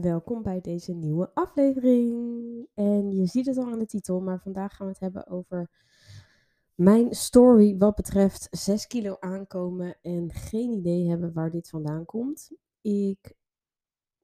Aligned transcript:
Welkom 0.00 0.42
bij 0.42 0.60
deze 0.60 0.92
nieuwe 0.92 1.30
aflevering. 1.34 2.14
En 2.74 3.10
je 3.16 3.26
ziet 3.26 3.46
het 3.46 3.56
al 3.56 3.70
aan 3.70 3.78
de 3.78 3.86
titel, 3.86 4.20
maar 4.20 4.40
vandaag 4.40 4.76
gaan 4.76 4.86
we 4.86 4.92
het 4.92 5.00
hebben 5.00 5.26
over 5.26 5.70
mijn 6.74 7.14
story 7.14 7.76
wat 7.76 7.94
betreft 7.94 8.48
6 8.50 8.86
kilo 8.86 9.16
aankomen 9.20 9.96
en 10.02 10.32
geen 10.32 10.72
idee 10.72 11.08
hebben 11.08 11.32
waar 11.32 11.50
dit 11.50 11.68
vandaan 11.68 12.04
komt. 12.04 12.50
Ik, 12.80 13.34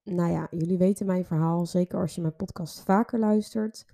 nou 0.02 0.30
ja, 0.30 0.46
jullie 0.50 0.78
weten 0.78 1.06
mijn 1.06 1.24
verhaal, 1.24 1.66
zeker 1.66 2.00
als 2.00 2.14
je 2.14 2.20
mijn 2.20 2.36
podcast 2.36 2.80
vaker 2.80 3.18
luistert. 3.18 3.84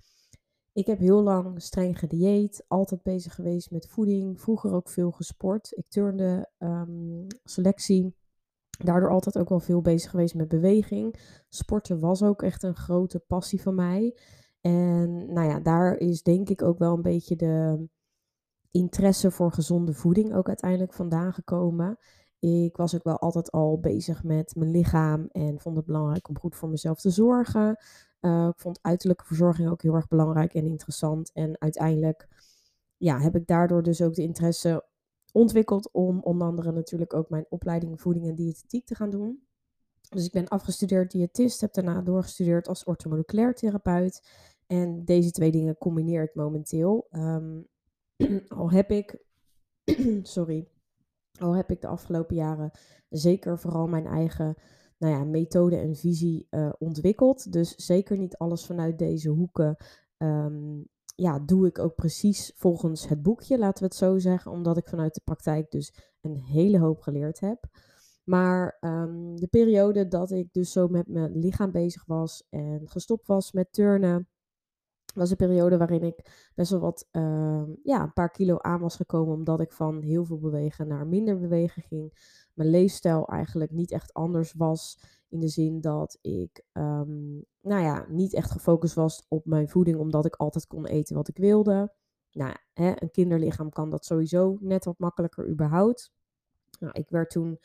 Ik 0.73 0.85
heb 0.85 0.99
heel 0.99 1.21
lang 1.21 1.61
streng 1.61 1.99
gedieet, 1.99 2.65
altijd 2.67 3.03
bezig 3.03 3.35
geweest 3.35 3.71
met 3.71 3.87
voeding, 3.87 4.41
vroeger 4.41 4.73
ook 4.73 4.89
veel 4.89 5.11
gesport. 5.11 5.71
Ik 5.75 5.85
turnde 5.89 6.49
um, 6.57 7.27
selectie 7.43 8.15
Daardoor 8.77 9.09
altijd 9.09 9.37
ook 9.37 9.49
wel 9.49 9.59
veel 9.59 9.81
bezig 9.81 10.11
geweest 10.11 10.35
met 10.35 10.47
beweging. 10.47 11.15
Sporten 11.49 11.99
was 11.99 12.23
ook 12.23 12.41
echt 12.41 12.63
een 12.63 12.75
grote 12.75 13.19
passie 13.19 13.61
van 13.61 13.75
mij. 13.75 14.17
En 14.61 15.33
nou 15.33 15.49
ja, 15.49 15.59
daar 15.59 15.95
is 15.97 16.23
denk 16.23 16.49
ik 16.49 16.61
ook 16.61 16.77
wel 16.77 16.93
een 16.93 17.01
beetje 17.01 17.35
de 17.35 17.87
interesse 18.71 19.31
voor 19.31 19.51
gezonde 19.51 19.93
voeding 19.93 20.35
ook 20.35 20.47
uiteindelijk 20.47 20.93
vandaan 20.93 21.33
gekomen. 21.33 21.97
Ik 22.39 22.77
was 22.77 22.95
ook 22.95 23.03
wel 23.03 23.19
altijd 23.19 23.51
al 23.51 23.79
bezig 23.79 24.23
met 24.23 24.55
mijn 24.55 24.71
lichaam 24.71 25.27
en 25.31 25.59
vond 25.59 25.75
het 25.75 25.85
belangrijk 25.85 26.29
om 26.29 26.39
goed 26.39 26.55
voor 26.55 26.69
mezelf 26.69 26.99
te 26.99 27.09
zorgen. 27.09 27.77
Uh, 28.21 28.47
ik 28.47 28.59
vond 28.59 28.79
uiterlijke 28.81 29.25
verzorging 29.25 29.69
ook 29.69 29.81
heel 29.81 29.95
erg 29.95 30.07
belangrijk 30.07 30.53
en 30.53 30.65
interessant. 30.65 31.31
En 31.33 31.55
uiteindelijk 31.59 32.27
ja, 32.97 33.19
heb 33.19 33.35
ik 33.35 33.47
daardoor 33.47 33.83
dus 33.83 34.01
ook 34.01 34.13
de 34.13 34.21
interesse 34.21 34.85
ontwikkeld 35.33 35.91
om 35.91 36.19
onder 36.21 36.47
andere 36.47 36.71
natuurlijk 36.71 37.13
ook 37.13 37.29
mijn 37.29 37.45
opleiding 37.49 38.01
voeding 38.01 38.27
en 38.27 38.35
diëtetiek 38.35 38.85
te 38.85 38.95
gaan 38.95 39.09
doen. 39.09 39.47
Dus 40.09 40.25
ik 40.25 40.31
ben 40.31 40.47
afgestudeerd 40.47 41.11
diëtist, 41.11 41.61
heb 41.61 41.73
daarna 41.73 42.01
doorgestudeerd 42.01 42.67
als 42.67 42.83
orthomoleculair 42.83 43.53
therapeut. 43.53 44.27
En 44.67 45.05
deze 45.05 45.31
twee 45.31 45.51
dingen 45.51 45.77
combineer 45.77 46.23
ik 46.23 46.35
momenteel. 46.35 47.07
Um, 47.11 47.67
al 48.47 48.71
heb 48.71 48.91
ik, 48.91 49.23
sorry, 50.21 50.67
al 51.39 51.55
heb 51.55 51.71
ik 51.71 51.81
de 51.81 51.87
afgelopen 51.87 52.35
jaren 52.35 52.71
zeker 53.09 53.59
vooral 53.59 53.87
mijn 53.87 54.05
eigen 54.05 54.55
nou 54.97 55.13
ja, 55.13 55.23
methode 55.23 55.77
en 55.77 55.95
visie 55.95 56.47
uh, 56.51 56.69
ontwikkeld. 56.77 57.51
Dus 57.51 57.75
zeker 57.75 58.17
niet 58.17 58.37
alles 58.37 58.65
vanuit 58.65 58.99
deze 58.99 59.29
hoeken 59.29 59.77
um, 60.17 60.87
ja, 61.17 61.39
doe 61.39 61.67
ik 61.67 61.79
ook 61.79 61.95
precies 61.95 62.51
volgens 62.55 63.07
het 63.07 63.21
boekje, 63.21 63.57
laten 63.57 63.79
we 63.79 63.85
het 63.85 63.95
zo 63.95 64.17
zeggen, 64.17 64.51
omdat 64.51 64.77
ik 64.77 64.87
vanuit 64.87 65.13
de 65.13 65.21
praktijk 65.23 65.71
dus 65.71 65.93
een 66.21 66.37
hele 66.37 66.79
hoop 66.79 66.99
geleerd 66.99 67.39
heb. 67.39 67.65
Maar 68.23 68.77
um, 68.81 69.35
de 69.35 69.47
periode 69.47 70.07
dat 70.07 70.31
ik 70.31 70.53
dus 70.53 70.71
zo 70.71 70.87
met 70.87 71.07
mijn 71.07 71.37
lichaam 71.37 71.71
bezig 71.71 72.05
was 72.05 72.47
en 72.49 72.81
gestopt 72.85 73.27
was 73.27 73.51
met 73.51 73.73
turnen, 73.73 74.27
was 75.13 75.29
een 75.29 75.35
periode 75.35 75.77
waarin 75.77 76.03
ik 76.03 76.49
best 76.55 76.71
wel 76.71 76.79
wat, 76.79 77.07
uh, 77.11 77.63
ja, 77.83 78.01
een 78.01 78.13
paar 78.13 78.31
kilo 78.31 78.57
aan 78.57 78.79
was 78.79 78.95
gekomen, 78.95 79.33
omdat 79.33 79.59
ik 79.59 79.71
van 79.71 80.01
heel 80.01 80.25
veel 80.25 80.39
bewegen 80.39 80.87
naar 80.87 81.07
minder 81.07 81.39
bewegen 81.39 81.81
ging. 81.81 82.13
Mijn 82.53 82.69
leefstijl 82.69 83.27
eigenlijk 83.27 83.71
niet 83.71 83.91
echt 83.91 84.13
anders 84.13 84.53
was. 84.53 84.99
In 85.29 85.39
de 85.39 85.47
zin 85.47 85.81
dat 85.81 86.17
ik, 86.21 86.63
um, 86.73 87.45
nou 87.61 87.81
ja, 87.83 88.05
niet 88.09 88.33
echt 88.33 88.51
gefocust 88.51 88.95
was 88.95 89.25
op 89.27 89.45
mijn 89.45 89.69
voeding, 89.69 89.97
omdat 89.97 90.25
ik 90.25 90.35
altijd 90.35 90.67
kon 90.67 90.85
eten 90.85 91.15
wat 91.15 91.27
ik 91.27 91.37
wilde. 91.37 91.93
Nou, 92.31 92.55
hè, 92.73 93.01
een 93.01 93.11
kinderlichaam 93.11 93.69
kan 93.69 93.89
dat 93.89 94.05
sowieso 94.05 94.57
net 94.59 94.85
wat 94.85 94.99
makkelijker 94.99 95.49
überhaupt. 95.49 96.11
Nou, 96.79 96.93
ik 96.93 97.09
werd 97.09 97.29
toen 97.29 97.59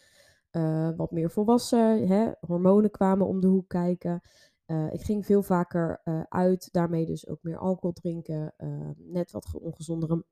uh, 0.53 0.91
wat 0.97 1.11
meer 1.11 1.31
volwassen. 1.31 2.07
Hè, 2.09 2.31
hormonen 2.41 2.91
kwamen 2.91 3.27
om 3.27 3.41
de 3.41 3.47
hoek 3.47 3.69
kijken. 3.69 4.21
Uh, 4.67 4.93
ik 4.93 5.03
ging 5.03 5.27
veel 5.27 5.43
vaker 5.43 6.01
uh, 6.05 6.23
uit, 6.29 6.69
daarmee 6.73 7.07
dus 7.07 7.29
ook 7.29 7.43
meer 7.43 7.59
alcohol 7.59 7.93
drinken. 7.93 8.55
net 8.97 9.31
wat 9.31 9.51
ongezondere 9.53 10.25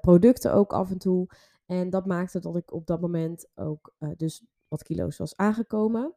producten 0.00 0.52
ook 0.54 0.72
af 0.72 0.90
en 0.90 0.98
toe. 0.98 1.28
En 1.66 1.90
dat 1.90 2.06
maakte 2.06 2.40
dat 2.40 2.56
ik 2.56 2.72
op 2.72 2.86
dat 2.86 3.00
moment 3.00 3.48
ook 3.54 3.94
dus 4.16 4.44
wat 4.68 4.82
kilo's 4.82 5.16
was 5.16 5.36
aangekomen. 5.36 6.14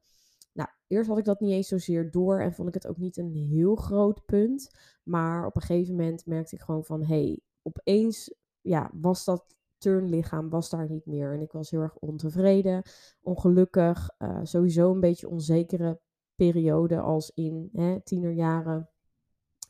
Nou, 0.54 0.70
eerst 0.88 1.10
had 1.10 1.18
ik 1.18 1.26
dat 1.26 1.40
niet 1.40 1.52
eens 1.52 1.68
zozeer 1.68 2.12
door 2.12 2.40
en 2.40 2.54
vond 2.54 2.68
ik 2.68 2.74
het 2.74 2.88
ook 2.88 2.98
niet 2.98 3.18
een 3.18 3.34
heel 3.34 3.76
groot 3.76 4.26
punt. 4.26 4.70
Maar 5.04 5.46
op 5.46 5.56
een 5.56 5.62
gegeven 5.62 5.96
moment 5.96 6.26
merkte 6.26 6.56
ik 6.56 6.62
gewoon 6.62 6.86
van, 6.86 7.04
hé, 7.04 7.24
hey, 7.24 7.40
opeens 7.62 8.34
ja, 8.62 8.92
was 8.94 9.26
dat 9.26 9.56
turnlichaam 9.78 10.50
was 10.50 10.70
daar 10.70 10.90
niet 10.90 11.06
meer. 11.06 11.34
En 11.34 11.42
ik 11.42 11.52
was 11.52 11.70
heel 11.70 11.82
erg 11.82 11.96
ontevreden, 11.96 12.82
ongelukkig, 13.22 14.10
uh, 14.20 14.40
sowieso 14.44 14.92
een 14.92 15.00
beetje 15.00 15.30
onzekere 15.30 16.00
periode 16.36 17.00
als 17.00 17.32
in 17.34 17.70
hè, 17.74 18.02
tienerjaren 18.04 18.90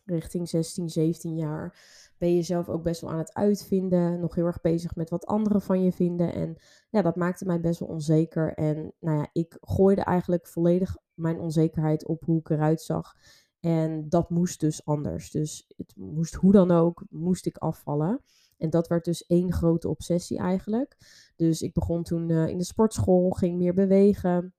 richting 0.09 0.49
16, 0.49 0.89
17 0.89 1.35
jaar 1.35 1.77
ben 2.17 2.35
je 2.35 2.41
zelf 2.41 2.69
ook 2.69 2.83
best 2.83 3.01
wel 3.01 3.09
aan 3.09 3.17
het 3.17 3.33
uitvinden. 3.33 4.19
Nog 4.19 4.35
heel 4.35 4.45
erg 4.45 4.61
bezig 4.61 4.95
met 4.95 5.09
wat 5.09 5.25
anderen 5.25 5.61
van 5.61 5.83
je 5.83 5.91
vinden. 5.91 6.33
En 6.33 6.55
ja, 6.89 7.01
dat 7.01 7.15
maakte 7.15 7.45
mij 7.45 7.59
best 7.59 7.79
wel 7.79 7.89
onzeker. 7.89 8.53
En 8.53 8.93
nou 8.99 9.17
ja, 9.17 9.29
ik 9.33 9.57
gooide 9.61 10.01
eigenlijk 10.01 10.47
volledig 10.47 10.97
mijn 11.13 11.39
onzekerheid 11.39 12.05
op 12.05 12.23
hoe 12.23 12.39
ik 12.39 12.49
eruit 12.49 12.81
zag. 12.81 13.15
En 13.59 14.09
dat 14.09 14.29
moest 14.29 14.59
dus 14.59 14.85
anders. 14.85 15.31
Dus 15.31 15.73
het 15.77 15.93
moest 15.95 16.33
hoe 16.33 16.51
dan 16.51 16.71
ook, 16.71 17.05
moest 17.09 17.45
ik 17.45 17.57
afvallen. 17.57 18.21
En 18.57 18.69
dat 18.69 18.87
werd 18.87 19.05
dus 19.05 19.25
één 19.25 19.53
grote 19.53 19.89
obsessie 19.89 20.37
eigenlijk. 20.37 20.97
Dus 21.35 21.61
ik 21.61 21.73
begon 21.73 22.03
toen 22.03 22.29
uh, 22.29 22.47
in 22.47 22.57
de 22.57 22.63
sportschool, 22.63 23.29
ging 23.29 23.57
meer 23.57 23.73
bewegen. 23.73 24.53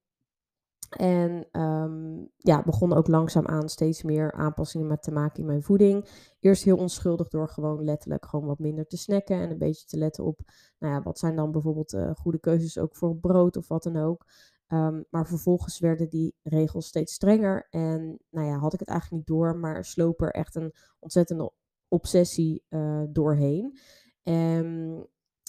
En 0.91 1.61
um, 1.61 2.31
ja, 2.37 2.63
begon 2.63 2.93
ook 2.93 3.07
langzaam 3.07 3.47
aan 3.47 3.69
steeds 3.69 4.03
meer 4.03 4.33
aanpassingen 4.33 5.01
te 5.01 5.11
maken 5.11 5.41
in 5.41 5.47
mijn 5.47 5.63
voeding. 5.63 6.09
Eerst 6.41 6.65
heel 6.65 6.77
onschuldig 6.77 7.29
door 7.29 7.49
gewoon 7.49 7.85
letterlijk 7.85 8.27
gewoon 8.27 8.47
wat 8.47 8.59
minder 8.59 8.87
te 8.87 8.97
snacken 8.97 9.37
en 9.37 9.51
een 9.51 9.59
beetje 9.59 9.87
te 9.87 9.97
letten 9.97 10.25
op, 10.25 10.41
nou 10.79 10.95
ja, 10.95 11.03
wat 11.03 11.19
zijn 11.19 11.37
dan 11.37 11.53
bijvoorbeeld 11.53 11.93
uh, 11.93 12.11
goede 12.15 12.41
keuzes 12.41 12.79
ook 12.79 12.97
voor 12.97 13.17
brood 13.17 13.57
of 13.57 13.69
wat 13.69 13.83
dan 13.83 13.97
ook. 13.97 14.27
Um, 14.69 15.05
maar 15.11 15.27
vervolgens 15.27 15.79
werden 15.79 16.09
die 16.09 16.35
regels 16.43 16.87
steeds 16.87 17.13
strenger 17.13 17.67
en 17.71 18.19
nou 18.31 18.47
ja, 18.47 18.59
had 18.59 18.73
ik 18.73 18.81
het 18.81 18.89
eigenlijk 18.89 19.19
niet 19.19 19.37
door, 19.39 19.57
maar 19.57 19.85
sloop 19.85 20.21
er 20.21 20.31
echt 20.31 20.55
een 20.55 20.73
ontzettende 20.99 21.53
obsessie 21.89 22.65
uh, 22.69 23.03
doorheen. 23.09 23.79
En 24.23 25.07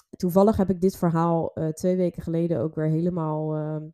toevallig 0.09 0.57
heb 0.57 0.69
ik 0.69 0.81
dit 0.81 0.97
verhaal 0.97 1.51
uh, 1.53 1.67
twee 1.67 1.95
weken 1.95 2.23
geleden 2.23 2.59
ook 2.59 2.75
weer 2.75 2.89
helemaal 2.89 3.55
ehm, 3.55 3.87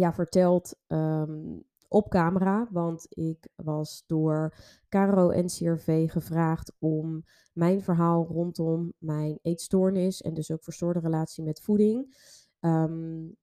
ja, 0.00 0.12
verteld 0.12 0.76
um, 0.86 1.62
op 1.88 2.10
camera. 2.10 2.68
Want 2.70 3.06
ik 3.08 3.48
was 3.56 4.04
door 4.06 4.54
Caro 4.88 5.40
NCRV 5.42 6.10
gevraagd 6.10 6.72
om 6.78 7.24
mijn 7.52 7.82
verhaal 7.82 8.26
rondom 8.26 8.92
mijn 8.98 9.38
eetstoornis 9.42 10.22
en 10.22 10.34
dus 10.34 10.50
ook 10.50 10.64
verstoorde 10.64 11.00
relatie 11.00 11.44
met 11.44 11.60
voeding. 11.60 12.16
Um, 12.60 13.36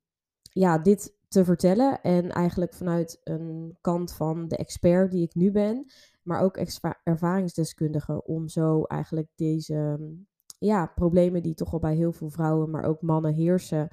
ja, 0.51 0.78
dit 0.78 1.16
te 1.28 1.46
vertellen. 1.46 2.01
En 2.01 2.29
eigenlijk 2.29 2.73
vanuit 2.73 3.22
een 3.23 3.78
kant 3.81 4.13
van 4.13 4.47
de 4.47 4.57
expert 4.57 5.12
die 5.12 5.23
ik 5.23 5.35
nu 5.35 5.51
ben, 5.51 5.85
maar 6.23 6.41
ook 6.41 6.57
ervaringsdeskundige, 7.03 8.23
om 8.23 8.47
zo 8.47 8.84
eigenlijk 8.84 9.28
deze 9.35 10.00
ja, 10.59 10.85
problemen 10.85 11.44
die 11.44 11.53
toch 11.53 11.73
al 11.73 11.79
bij 11.79 11.96
heel 11.96 12.12
veel 12.12 12.29
vrouwen, 12.29 12.69
maar 12.69 12.84
ook 12.84 13.01
mannen 13.01 13.34
heersen, 13.34 13.90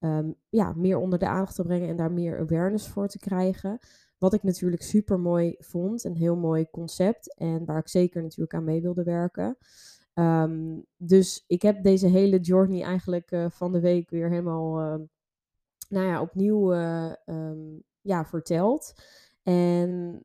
um, 0.00 0.34
ja, 0.48 0.72
meer 0.76 0.98
onder 0.98 1.18
de 1.18 1.26
aandacht 1.26 1.54
te 1.54 1.62
brengen 1.62 1.88
en 1.88 1.96
daar 1.96 2.12
meer 2.12 2.38
awareness 2.38 2.88
voor 2.88 3.08
te 3.08 3.18
krijgen. 3.18 3.78
Wat 4.18 4.34
ik 4.34 4.42
natuurlijk 4.42 4.82
super 4.82 5.20
mooi 5.20 5.54
vond, 5.58 6.04
een 6.04 6.16
heel 6.16 6.36
mooi 6.36 6.70
concept 6.70 7.34
en 7.34 7.64
waar 7.64 7.78
ik 7.78 7.88
zeker 7.88 8.22
natuurlijk 8.22 8.54
aan 8.54 8.64
mee 8.64 8.82
wilde 8.82 9.02
werken. 9.02 9.56
Um, 10.14 10.86
dus 10.96 11.44
ik 11.46 11.62
heb 11.62 11.82
deze 11.82 12.06
hele 12.06 12.40
journey 12.40 12.82
eigenlijk 12.82 13.30
uh, 13.30 13.46
van 13.50 13.72
de 13.72 13.80
week 13.80 14.10
weer 14.10 14.28
helemaal, 14.28 14.80
uh, 14.80 15.04
nou 15.88 16.06
ja, 16.06 16.20
opnieuw 16.20 16.74
um, 17.26 17.82
ja, 18.00 18.24
verteld. 18.24 18.94
En 19.42 20.22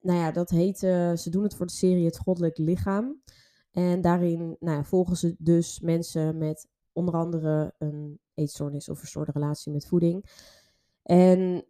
nou 0.00 0.18
ja, 0.18 0.30
dat 0.30 0.50
heet, 0.50 0.78
ze 0.78 1.26
doen 1.30 1.42
het 1.42 1.54
voor 1.54 1.66
de 1.66 1.72
serie 1.72 2.04
Het 2.04 2.18
Goddelijk 2.18 2.58
Lichaam. 2.58 3.22
En 3.70 4.00
daarin 4.00 4.56
nou 4.60 4.76
ja, 4.76 4.84
volgen 4.84 5.16
ze 5.16 5.34
dus 5.38 5.80
mensen 5.80 6.38
met 6.38 6.68
onder 6.94 7.14
andere 7.14 7.74
een 7.78 8.18
eetstoornis 8.34 8.88
of 8.88 8.98
verstoorde 8.98 9.32
relatie 9.32 9.72
met 9.72 9.86
voeding. 9.86 10.24
En 11.02 11.64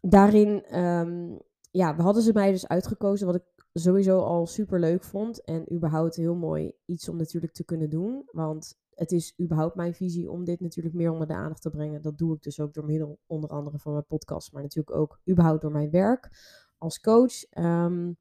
daarin 0.00 0.78
um, 0.80 1.38
ja, 1.70 1.94
hadden 1.96 2.22
ze 2.22 2.32
mij 2.32 2.50
dus 2.50 2.68
uitgekozen, 2.68 3.26
wat 3.26 3.34
ik 3.34 3.66
sowieso 3.72 4.20
al 4.20 4.46
super 4.46 4.80
leuk 4.80 5.04
vond. 5.04 5.44
En 5.44 5.72
überhaupt 5.72 6.16
heel 6.16 6.34
mooi 6.34 6.72
iets 6.84 7.08
om 7.08 7.16
natuurlijk 7.16 7.52
te 7.52 7.64
kunnen 7.64 7.90
doen. 7.90 8.22
Want 8.30 8.78
het 8.94 9.12
is 9.12 9.34
überhaupt 9.40 9.74
mijn 9.74 9.94
visie 9.94 10.30
om 10.30 10.44
dit 10.44 10.60
natuurlijk 10.60 10.94
meer 10.94 11.10
onder 11.10 11.26
de 11.26 11.34
aandacht 11.34 11.62
te 11.62 11.70
brengen. 11.70 12.02
Dat 12.02 12.18
doe 12.18 12.34
ik 12.34 12.42
dus 12.42 12.60
ook 12.60 12.74
door 12.74 12.84
middel 12.84 13.18
onder 13.26 13.50
andere 13.50 13.78
van 13.78 13.92
mijn 13.92 14.06
podcast, 14.06 14.52
maar 14.52 14.62
natuurlijk 14.62 14.96
ook 14.96 15.20
überhaupt 15.30 15.62
door 15.62 15.72
mijn 15.72 15.90
werk 15.90 16.30
als 16.78 17.00
coach. 17.00 17.56
Um, 17.58 18.16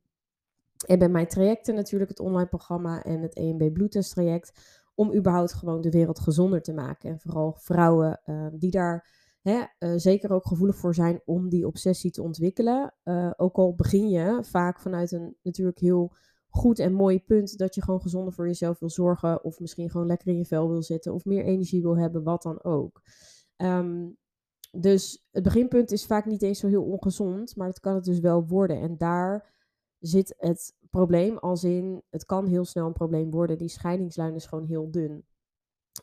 en 0.83 0.99
bij 0.99 1.09
mijn 1.09 1.27
trajecten 1.27 1.75
natuurlijk 1.75 2.09
het 2.09 2.19
online 2.19 2.49
programma 2.49 3.03
en 3.03 3.21
het 3.21 3.35
EMB 3.35 3.73
bloedtesttraject 3.73 4.81
om 4.95 5.13
überhaupt 5.13 5.53
gewoon 5.53 5.81
de 5.81 5.89
wereld 5.89 6.19
gezonder 6.19 6.61
te 6.61 6.73
maken. 6.73 7.09
En 7.09 7.19
vooral 7.19 7.53
vrouwen 7.57 8.21
uh, 8.25 8.47
die 8.53 8.71
daar 8.71 9.21
hè, 9.41 9.63
uh, 9.79 9.93
zeker 9.95 10.31
ook 10.31 10.47
gevoelig 10.47 10.75
voor 10.75 10.95
zijn 10.95 11.21
om 11.25 11.49
die 11.49 11.67
obsessie 11.67 12.11
te 12.11 12.21
ontwikkelen. 12.21 12.93
Uh, 13.03 13.31
ook 13.37 13.55
al 13.55 13.75
begin 13.75 14.09
je 14.09 14.39
vaak 14.41 14.79
vanuit 14.79 15.11
een 15.11 15.37
natuurlijk 15.41 15.79
heel 15.79 16.15
goed 16.49 16.79
en 16.79 16.93
mooi 16.93 17.23
punt 17.23 17.57
dat 17.57 17.75
je 17.75 17.81
gewoon 17.83 18.01
gezonder 18.01 18.33
voor 18.33 18.47
jezelf 18.47 18.79
wil 18.79 18.89
zorgen. 18.89 19.43
Of 19.43 19.59
misschien 19.59 19.89
gewoon 19.89 20.07
lekker 20.07 20.27
in 20.27 20.37
je 20.37 20.45
vel 20.45 20.69
wil 20.69 20.83
zitten. 20.83 21.13
Of 21.13 21.25
meer 21.25 21.43
energie 21.43 21.81
wil 21.81 21.97
hebben, 21.97 22.23
wat 22.23 22.41
dan 22.41 22.63
ook. 22.63 23.01
Um, 23.57 24.17
dus 24.71 25.27
het 25.31 25.43
beginpunt 25.43 25.91
is 25.91 26.05
vaak 26.05 26.25
niet 26.25 26.41
eens 26.41 26.59
zo 26.59 26.67
heel 26.67 26.83
ongezond, 26.83 27.55
maar 27.55 27.67
dat 27.67 27.79
kan 27.79 27.95
het 27.95 28.03
dus 28.03 28.19
wel 28.19 28.47
worden. 28.47 28.81
En 28.81 28.97
daar 28.97 29.52
zit 30.07 30.35
het 30.37 30.75
probleem 30.89 31.37
als 31.37 31.63
in, 31.63 32.03
het 32.09 32.25
kan 32.25 32.45
heel 32.45 32.65
snel 32.65 32.85
een 32.87 32.93
probleem 32.93 33.31
worden. 33.31 33.57
Die 33.57 33.69
scheidingslijn 33.69 34.35
is 34.35 34.45
gewoon 34.45 34.65
heel 34.65 34.91
dun. 34.91 35.25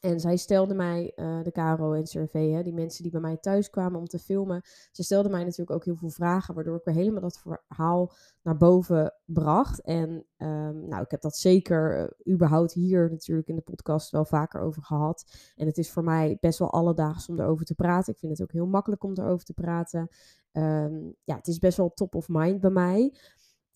En 0.00 0.20
zij 0.20 0.36
stelde 0.36 0.74
mij, 0.74 1.12
uh, 1.16 1.42
de 1.42 1.52
Caro 1.52 1.92
en 1.92 2.06
Survey, 2.06 2.48
hè, 2.48 2.62
die 2.62 2.72
mensen 2.72 3.02
die 3.02 3.12
bij 3.12 3.20
mij 3.20 3.36
thuis 3.36 3.70
kwamen 3.70 3.98
om 3.98 4.06
te 4.06 4.18
filmen, 4.18 4.60
ze 4.92 5.02
stelden 5.02 5.30
mij 5.30 5.42
natuurlijk 5.42 5.70
ook 5.70 5.84
heel 5.84 5.96
veel 5.96 6.10
vragen, 6.10 6.54
waardoor 6.54 6.76
ik 6.76 6.84
weer 6.84 6.94
helemaal 6.94 7.20
dat 7.20 7.38
verhaal 7.38 8.12
naar 8.42 8.56
boven 8.56 9.14
bracht. 9.24 9.80
En 9.82 10.26
um, 10.36 10.88
nou, 10.88 11.02
ik 11.02 11.10
heb 11.10 11.20
dat 11.20 11.36
zeker 11.36 12.10
uh, 12.26 12.34
überhaupt 12.34 12.72
hier 12.72 13.10
natuurlijk 13.10 13.48
in 13.48 13.56
de 13.56 13.62
podcast 13.62 14.10
wel 14.10 14.24
vaker 14.24 14.60
over 14.60 14.82
gehad. 14.82 15.24
En 15.56 15.66
het 15.66 15.78
is 15.78 15.90
voor 15.90 16.04
mij 16.04 16.36
best 16.40 16.58
wel 16.58 16.70
alledaags 16.70 17.28
om 17.28 17.40
erover 17.40 17.64
te 17.64 17.74
praten. 17.74 18.12
Ik 18.12 18.18
vind 18.18 18.32
het 18.32 18.42
ook 18.42 18.52
heel 18.52 18.66
makkelijk 18.66 19.04
om 19.04 19.12
erover 19.14 19.44
te 19.44 19.54
praten. 19.54 20.08
Um, 20.52 21.14
ja, 21.24 21.36
het 21.36 21.46
is 21.46 21.58
best 21.58 21.76
wel 21.76 21.92
top 21.92 22.14
of 22.14 22.28
mind 22.28 22.60
bij 22.60 22.70
mij, 22.70 23.14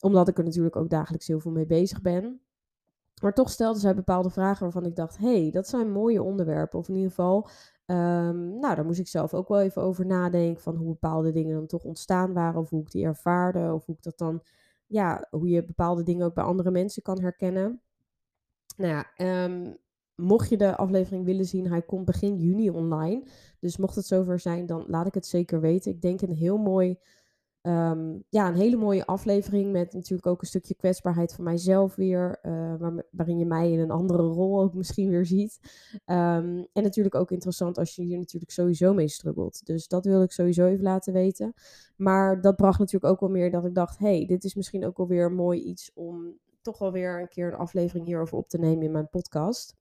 omdat 0.05 0.29
ik 0.29 0.39
er 0.39 0.45
natuurlijk 0.45 0.77
ook 0.77 0.91
dagelijks 0.91 1.27
heel 1.27 1.41
veel 1.41 1.51
mee 1.51 1.67
bezig 1.67 2.01
ben. 2.01 2.41
Maar 3.23 3.35
toch 3.35 3.51
stelde 3.51 3.79
zij 3.79 3.95
bepaalde 3.95 4.31
vragen 4.31 4.63
waarvan 4.63 4.87
ik 4.87 4.97
dacht: 4.97 5.19
hé, 5.19 5.41
hey, 5.43 5.51
dat 5.51 5.69
zijn 5.69 5.93
mooie 5.93 6.23
onderwerpen. 6.23 6.79
Of 6.79 6.89
in 6.89 6.95
ieder 6.95 7.11
geval, 7.11 7.49
um, 7.87 8.59
nou, 8.59 8.75
daar 8.75 8.85
moest 8.85 8.99
ik 8.99 9.09
zelf 9.09 9.35
ook 9.35 9.49
wel 9.49 9.61
even 9.61 9.83
over 9.83 10.07
nadenken. 10.07 10.63
Van 10.63 10.77
hoe 10.77 10.89
bepaalde 10.89 11.33
dingen 11.33 11.55
dan 11.55 11.67
toch 11.67 11.85
ontstaan 11.85 12.33
waren. 12.33 12.61
Of 12.61 12.71
hoe 12.71 12.83
ik 12.83 12.91
die 12.91 13.05
ervaarde. 13.05 13.73
Of 13.73 13.87
hoe 13.87 13.95
ik 13.95 14.03
dat 14.03 14.19
dan, 14.19 14.43
ja, 14.87 15.27
hoe 15.31 15.49
je 15.49 15.65
bepaalde 15.65 16.03
dingen 16.03 16.27
ook 16.27 16.35
bij 16.35 16.45
andere 16.45 16.71
mensen 16.71 17.03
kan 17.03 17.21
herkennen. 17.21 17.81
Nou 18.77 18.91
ja, 19.17 19.45
um, 19.45 19.77
mocht 20.15 20.49
je 20.49 20.57
de 20.57 20.77
aflevering 20.77 21.25
willen 21.25 21.45
zien, 21.45 21.69
hij 21.69 21.83
komt 21.83 22.05
begin 22.05 22.37
juni 22.39 22.71
online. 22.71 23.25
Dus 23.61 23.77
mocht 23.77 23.95
het 23.95 24.07
zover 24.07 24.39
zijn, 24.41 24.67
dan 24.67 24.85
laat 24.87 25.07
ik 25.07 25.15
het 25.15 25.27
zeker 25.27 25.61
weten. 25.61 25.93
Ik 25.93 26.01
denk 26.01 26.21
een 26.21 26.35
heel 26.35 26.57
mooi 26.57 26.99
Um, 27.67 28.25
ja, 28.29 28.49
een 28.49 28.55
hele 28.55 28.77
mooie 28.77 29.07
aflevering 29.07 29.73
met 29.73 29.93
natuurlijk 29.93 30.27
ook 30.27 30.41
een 30.41 30.47
stukje 30.47 30.75
kwetsbaarheid 30.75 31.33
van 31.33 31.45
mijzelf 31.45 31.95
weer, 31.95 32.39
waar, 32.79 33.07
waarin 33.11 33.39
je 33.39 33.47
mij 33.47 33.73
in 33.73 33.79
een 33.79 33.91
andere 33.91 34.23
rol 34.23 34.61
ook 34.61 34.75
misschien 34.75 35.11
weer 35.11 35.27
ziet. 35.27 35.59
Um, 35.93 36.67
en 36.73 36.83
natuurlijk 36.83 37.15
ook 37.15 37.31
interessant 37.31 37.79
als 37.79 37.97
je 37.97 38.03
hier 38.03 38.19
natuurlijk 38.19 38.53
sowieso 38.53 38.95
mee 38.95 39.09
struggelt. 39.09 39.67
Dus 39.67 39.89
dat 39.89 40.05
wil 40.05 40.23
ik 40.23 40.33
sowieso 40.33 40.67
even 40.67 40.85
laten 40.85 41.13
weten. 41.13 41.55
Maar 41.97 42.41
dat 42.41 42.57
bracht 42.57 42.79
natuurlijk 42.79 43.13
ook 43.13 43.21
wel 43.21 43.29
meer 43.29 43.51
dat 43.51 43.65
ik 43.65 43.75
dacht, 43.75 43.99
hey, 43.99 44.27
dit 44.27 44.45
is 44.45 44.55
misschien 44.55 44.87
ook 44.87 44.97
wel 44.97 45.09
weer 45.09 45.33
mooi 45.33 45.61
iets 45.61 45.91
om 45.95 46.39
toch 46.63 46.79
wel 46.79 46.93
weer 46.93 47.21
een 47.21 47.29
keer 47.29 47.47
een 47.47 47.59
aflevering 47.59 48.07
hierover 48.07 48.39
op 48.39 48.49
te 48.49 48.59
nemen 48.59 48.85
in 48.85 48.93
mijn 48.93 49.09
podcast. 49.09 49.77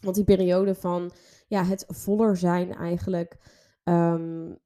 Want 0.00 0.14
die 0.14 0.24
periode 0.24 0.74
van 0.74 1.10
ja, 1.48 1.64
het 1.64 1.84
voller 1.88 2.36
zijn 2.36 2.72
eigenlijk. 2.72 3.36
Um, 3.84 4.58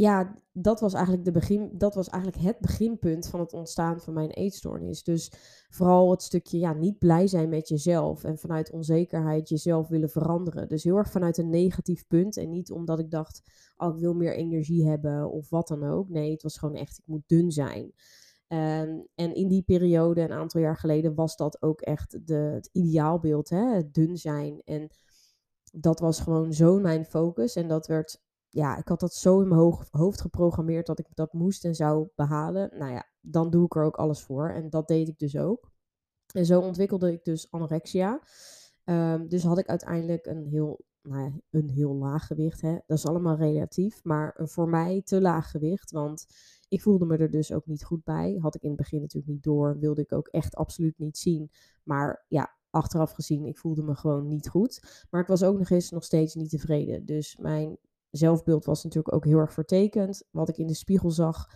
ja, 0.00 0.34
dat 0.52 0.80
was 0.80 0.92
eigenlijk 0.94 1.24
de 1.24 1.30
begin, 1.30 1.70
dat 1.72 1.94
was 1.94 2.08
eigenlijk 2.08 2.42
het 2.44 2.58
beginpunt 2.60 3.28
van 3.28 3.40
het 3.40 3.52
ontstaan 3.52 4.00
van 4.00 4.14
mijn 4.14 4.30
eetstoornis. 4.30 5.02
Dus 5.02 5.32
vooral 5.68 6.10
het 6.10 6.22
stukje 6.22 6.58
ja, 6.58 6.72
niet 6.72 6.98
blij 6.98 7.26
zijn 7.26 7.48
met 7.48 7.68
jezelf 7.68 8.24
en 8.24 8.38
vanuit 8.38 8.70
onzekerheid 8.70 9.48
jezelf 9.48 9.88
willen 9.88 10.10
veranderen. 10.10 10.68
Dus 10.68 10.84
heel 10.84 10.96
erg 10.96 11.10
vanuit 11.10 11.38
een 11.38 11.50
negatief 11.50 12.06
punt 12.06 12.36
en 12.36 12.50
niet 12.50 12.70
omdat 12.70 12.98
ik 12.98 13.10
dacht, 13.10 13.42
oh, 13.76 13.94
ik 13.94 14.00
wil 14.00 14.14
meer 14.14 14.34
energie 14.34 14.88
hebben 14.88 15.30
of 15.30 15.50
wat 15.50 15.68
dan 15.68 15.84
ook. 15.84 16.08
Nee, 16.08 16.30
het 16.30 16.42
was 16.42 16.58
gewoon 16.58 16.76
echt, 16.76 16.98
ik 16.98 17.06
moet 17.06 17.28
dun 17.28 17.50
zijn. 17.50 17.92
Um, 18.48 19.06
en 19.14 19.34
in 19.34 19.48
die 19.48 19.62
periode, 19.62 20.20
een 20.20 20.32
aantal 20.32 20.60
jaar 20.60 20.76
geleden, 20.76 21.14
was 21.14 21.36
dat 21.36 21.62
ook 21.62 21.80
echt 21.80 22.26
de, 22.26 22.34
het 22.34 22.68
ideaalbeeld, 22.72 23.48
hè? 23.48 23.74
het 23.74 23.94
dun 23.94 24.16
zijn. 24.16 24.62
En 24.64 24.90
dat 25.72 26.00
was 26.00 26.20
gewoon 26.20 26.52
zo 26.52 26.78
mijn 26.78 27.04
focus. 27.04 27.56
En 27.56 27.68
dat 27.68 27.86
werd 27.86 28.20
ja, 28.50 28.76
ik 28.76 28.88
had 28.88 29.00
dat 29.00 29.14
zo 29.14 29.40
in 29.40 29.48
mijn 29.48 29.60
hoofd 29.90 30.20
geprogrammeerd 30.20 30.86
dat 30.86 30.98
ik 30.98 31.06
dat 31.14 31.32
moest 31.32 31.64
en 31.64 31.74
zou 31.74 32.08
behalen. 32.14 32.70
Nou 32.78 32.92
ja, 32.92 33.06
dan 33.20 33.50
doe 33.50 33.64
ik 33.64 33.74
er 33.74 33.84
ook 33.84 33.96
alles 33.96 34.22
voor. 34.22 34.48
En 34.48 34.70
dat 34.70 34.88
deed 34.88 35.08
ik 35.08 35.18
dus 35.18 35.36
ook. 35.36 35.70
En 36.34 36.46
zo 36.46 36.60
ontwikkelde 36.60 37.12
ik 37.12 37.24
dus 37.24 37.50
anorexia. 37.50 38.20
Um, 38.84 39.28
dus 39.28 39.42
had 39.42 39.58
ik 39.58 39.66
uiteindelijk 39.66 40.26
een 40.26 40.46
heel, 40.46 40.84
nou 41.02 41.22
ja, 41.22 41.32
een 41.50 41.68
heel 41.68 41.94
laag 41.94 42.26
gewicht. 42.26 42.60
Hè? 42.60 42.78
Dat 42.86 42.98
is 42.98 43.06
allemaal 43.06 43.36
relatief. 43.36 44.04
Maar 44.04 44.40
voor 44.42 44.68
mij 44.68 45.02
te 45.02 45.20
laag 45.20 45.50
gewicht. 45.50 45.90
Want 45.90 46.26
ik 46.68 46.82
voelde 46.82 47.06
me 47.06 47.16
er 47.16 47.30
dus 47.30 47.52
ook 47.52 47.66
niet 47.66 47.84
goed 47.84 48.04
bij. 48.04 48.38
Had 48.40 48.54
ik 48.54 48.62
in 48.62 48.68
het 48.68 48.78
begin 48.78 49.00
natuurlijk 49.00 49.32
niet 49.32 49.42
door. 49.42 49.78
Wilde 49.78 50.00
ik 50.00 50.12
ook 50.12 50.28
echt 50.28 50.54
absoluut 50.54 50.98
niet 50.98 51.18
zien. 51.18 51.50
Maar 51.82 52.24
ja, 52.28 52.56
achteraf 52.70 53.12
gezien, 53.12 53.46
ik 53.46 53.58
voelde 53.58 53.82
me 53.82 53.94
gewoon 53.94 54.28
niet 54.28 54.48
goed. 54.48 55.06
Maar 55.10 55.20
ik 55.20 55.26
was 55.26 55.42
ook 55.42 55.58
nog 55.58 55.70
eens 55.70 55.90
nog 55.90 56.04
steeds 56.04 56.34
niet 56.34 56.50
tevreden. 56.50 57.04
Dus 57.04 57.36
mijn 57.36 57.78
zelfbeeld 58.10 58.64
was 58.64 58.84
natuurlijk 58.84 59.14
ook 59.14 59.24
heel 59.24 59.38
erg 59.38 59.52
vertekend. 59.52 60.22
Wat 60.30 60.48
ik 60.48 60.58
in 60.58 60.66
de 60.66 60.74
spiegel 60.74 61.10
zag, 61.10 61.46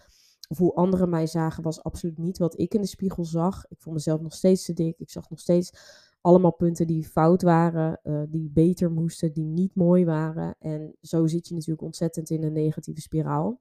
of 0.49 0.59
hoe 0.59 0.75
anderen 0.75 1.09
mij 1.09 1.27
zagen, 1.27 1.63
was 1.63 1.83
absoluut 1.83 2.19
niet 2.19 2.39
wat 2.39 2.59
ik 2.59 2.75
in 2.75 2.81
de 2.81 2.87
spiegel 2.87 3.25
zag. 3.25 3.65
Ik 3.69 3.81
vond 3.81 3.95
mezelf 3.95 4.21
nog 4.21 4.35
steeds 4.35 4.65
te 4.65 4.73
dik. 4.73 4.99
Ik 4.99 5.11
zag 5.11 5.31
nog 5.31 5.41
steeds 5.41 5.73
allemaal 6.21 6.55
punten 6.55 6.87
die 6.87 7.05
fout 7.05 7.43
waren, 7.43 8.01
uh, 8.03 8.23
die 8.29 8.51
beter 8.51 8.93
moesten, 8.93 9.33
die 9.33 9.45
niet 9.45 9.75
mooi 9.75 10.05
waren. 10.05 10.57
En 10.59 10.97
zo 11.01 11.27
zit 11.27 11.49
je 11.49 11.55
natuurlijk 11.55 11.83
ontzettend 11.83 12.31
in 12.31 12.43
een 12.43 12.53
negatieve 12.53 13.01
spiraal. 13.01 13.61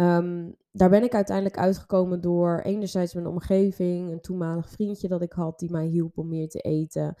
Um, 0.00 0.56
daar 0.72 0.90
ben 0.90 1.02
ik 1.02 1.14
uiteindelijk 1.14 1.58
uitgekomen 1.58 2.20
door 2.20 2.60
enerzijds 2.60 3.14
mijn 3.14 3.26
omgeving, 3.26 4.10
een 4.10 4.20
toenmalig 4.20 4.68
vriendje 4.68 5.08
dat 5.08 5.22
ik 5.22 5.32
had 5.32 5.58
die 5.58 5.70
mij 5.70 5.86
hielp 5.86 6.18
om 6.18 6.28
meer 6.28 6.48
te 6.48 6.60
eten. 6.60 7.14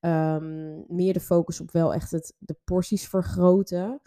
Um, 0.00 0.84
meer 0.88 1.12
de 1.12 1.20
focus 1.20 1.60
op 1.60 1.70
wel 1.70 1.94
echt 1.94 2.10
het, 2.10 2.34
de 2.38 2.56
porties 2.64 3.08
vergroten. 3.08 4.00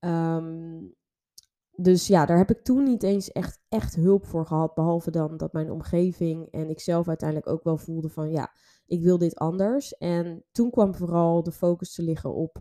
Um, 0.00 0.94
dus 1.72 2.06
ja, 2.06 2.26
daar 2.26 2.38
heb 2.38 2.50
ik 2.50 2.64
toen 2.64 2.82
niet 2.82 3.02
eens 3.02 3.32
echt, 3.32 3.60
echt 3.68 3.94
hulp 3.94 4.26
voor 4.26 4.46
gehad. 4.46 4.74
Behalve 4.74 5.10
dan 5.10 5.36
dat 5.36 5.52
mijn 5.52 5.70
omgeving 5.70 6.50
en 6.50 6.68
ik 6.70 6.80
zelf 6.80 7.08
uiteindelijk 7.08 7.48
ook 7.48 7.64
wel 7.64 7.76
voelde 7.76 8.08
van 8.08 8.30
ja, 8.30 8.52
ik 8.86 9.02
wil 9.02 9.18
dit 9.18 9.36
anders. 9.36 9.96
En 9.96 10.44
toen 10.52 10.70
kwam 10.70 10.94
vooral 10.94 11.42
de 11.42 11.52
focus 11.52 11.94
te 11.94 12.02
liggen 12.02 12.34
op 12.34 12.58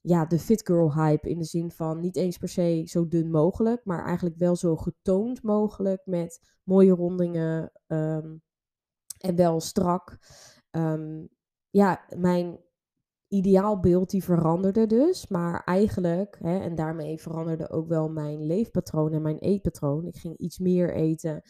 ja, 0.00 0.24
de 0.26 0.38
fit 0.38 0.66
girl 0.66 0.94
hype. 0.94 1.28
In 1.28 1.38
de 1.38 1.44
zin 1.44 1.70
van 1.70 2.00
niet 2.00 2.16
eens 2.16 2.38
per 2.38 2.48
se 2.48 2.82
zo 2.86 3.08
dun 3.08 3.30
mogelijk, 3.30 3.84
maar 3.84 4.04
eigenlijk 4.04 4.36
wel 4.36 4.56
zo 4.56 4.76
getoond 4.76 5.42
mogelijk 5.42 6.02
met 6.04 6.40
mooie 6.62 6.92
rondingen 6.94 7.72
um, 7.86 8.42
en 9.18 9.36
wel 9.36 9.60
strak. 9.60 10.18
Um, 10.70 11.28
ja, 11.70 12.04
mijn 12.16 12.58
ideaalbeeld 13.28 14.10
die 14.10 14.24
veranderde 14.24 14.86
dus, 14.86 15.28
maar 15.28 15.64
eigenlijk, 15.64 16.38
hè, 16.42 16.58
en 16.58 16.74
daarmee 16.74 17.20
veranderde 17.20 17.70
ook 17.70 17.88
wel 17.88 18.08
mijn 18.08 18.46
leefpatroon 18.46 19.12
en 19.12 19.22
mijn 19.22 19.38
eetpatroon. 19.38 20.06
Ik 20.06 20.16
ging 20.16 20.36
iets 20.38 20.58
meer 20.58 20.94
eten. 20.94 21.42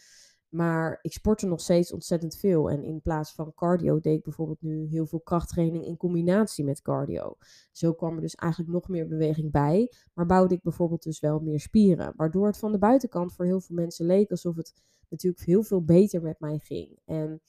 Maar 0.49 0.99
ik 1.01 1.13
sportte 1.13 1.47
nog 1.47 1.61
steeds 1.61 1.93
ontzettend 1.93 2.35
veel. 2.35 2.69
En 2.69 2.83
in 2.83 3.01
plaats 3.01 3.33
van 3.33 3.53
cardio 3.53 3.99
deed 3.99 4.17
ik 4.17 4.23
bijvoorbeeld 4.23 4.61
nu 4.61 4.87
heel 4.87 5.05
veel 5.05 5.19
krachttraining 5.19 5.85
in 5.85 5.97
combinatie 5.97 6.63
met 6.63 6.81
cardio. 6.81 7.37
Zo 7.71 7.93
kwam 7.93 8.15
er 8.15 8.21
dus 8.21 8.35
eigenlijk 8.35 8.71
nog 8.71 8.87
meer 8.87 9.07
beweging 9.07 9.51
bij. 9.51 9.91
Maar 10.13 10.25
bouwde 10.25 10.55
ik 10.55 10.61
bijvoorbeeld 10.61 11.03
dus 11.03 11.19
wel 11.19 11.39
meer 11.39 11.59
spieren. 11.59 12.13
Waardoor 12.15 12.47
het 12.47 12.57
van 12.57 12.71
de 12.71 12.77
buitenkant 12.77 13.33
voor 13.33 13.45
heel 13.45 13.61
veel 13.61 13.75
mensen 13.75 14.05
leek 14.05 14.31
alsof 14.31 14.55
het 14.55 14.73
natuurlijk 15.09 15.45
heel 15.45 15.63
veel 15.63 15.83
beter 15.83 16.21
met 16.21 16.39
mij 16.39 16.57
ging. 16.57 16.99
En 17.05 17.41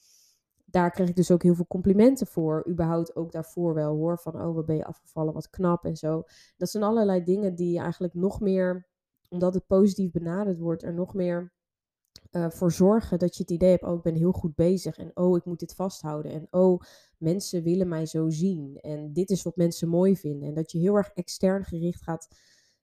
daar 0.65 0.91
kreeg 0.91 1.09
ik 1.09 1.15
dus 1.15 1.31
ook 1.31 1.43
heel 1.43 1.55
veel 1.55 1.67
complimenten 1.67 2.27
voor. 2.27 2.67
Überhaupt 2.69 3.15
ook 3.15 3.31
daarvoor 3.31 3.73
wel 3.73 3.95
hoor. 3.95 4.19
Van 4.19 4.41
oh, 4.41 4.55
wat 4.55 4.65
ben 4.65 4.75
je 4.75 4.85
afgevallen, 4.85 5.33
wat 5.33 5.49
knap 5.49 5.85
en 5.85 5.95
zo. 5.95 6.23
Dat 6.57 6.69
zijn 6.69 6.83
allerlei 6.83 7.23
dingen 7.23 7.55
die 7.55 7.79
eigenlijk 7.79 8.13
nog 8.13 8.39
meer, 8.39 8.87
omdat 9.29 9.53
het 9.53 9.67
positief 9.67 10.11
benaderd 10.11 10.59
wordt, 10.59 10.83
er 10.83 10.93
nog 10.93 11.13
meer 11.13 11.53
uh, 12.31 12.49
voor 12.49 12.71
zorgen 12.71 13.19
dat 13.19 13.35
je 13.35 13.41
het 13.41 13.51
idee 13.51 13.69
hebt, 13.69 13.83
oh, 13.83 13.95
ik 13.95 14.01
ben 14.01 14.15
heel 14.15 14.31
goed 14.31 14.55
bezig 14.55 14.97
en 14.97 15.11
oh, 15.13 15.37
ik 15.37 15.45
moet 15.45 15.59
dit 15.59 15.75
vasthouden 15.75 16.31
en 16.31 16.47
oh, 16.51 16.81
mensen 17.17 17.63
willen 17.63 17.87
mij 17.87 18.05
zo 18.05 18.29
zien 18.29 18.77
en 18.81 19.13
dit 19.13 19.29
is 19.29 19.41
wat 19.41 19.55
mensen 19.55 19.89
mooi 19.89 20.17
vinden. 20.17 20.47
En 20.47 20.53
dat 20.53 20.71
je 20.71 20.79
heel 20.79 20.95
erg 20.95 21.09
extern 21.13 21.63
gericht 21.63 22.03
gaat 22.03 22.27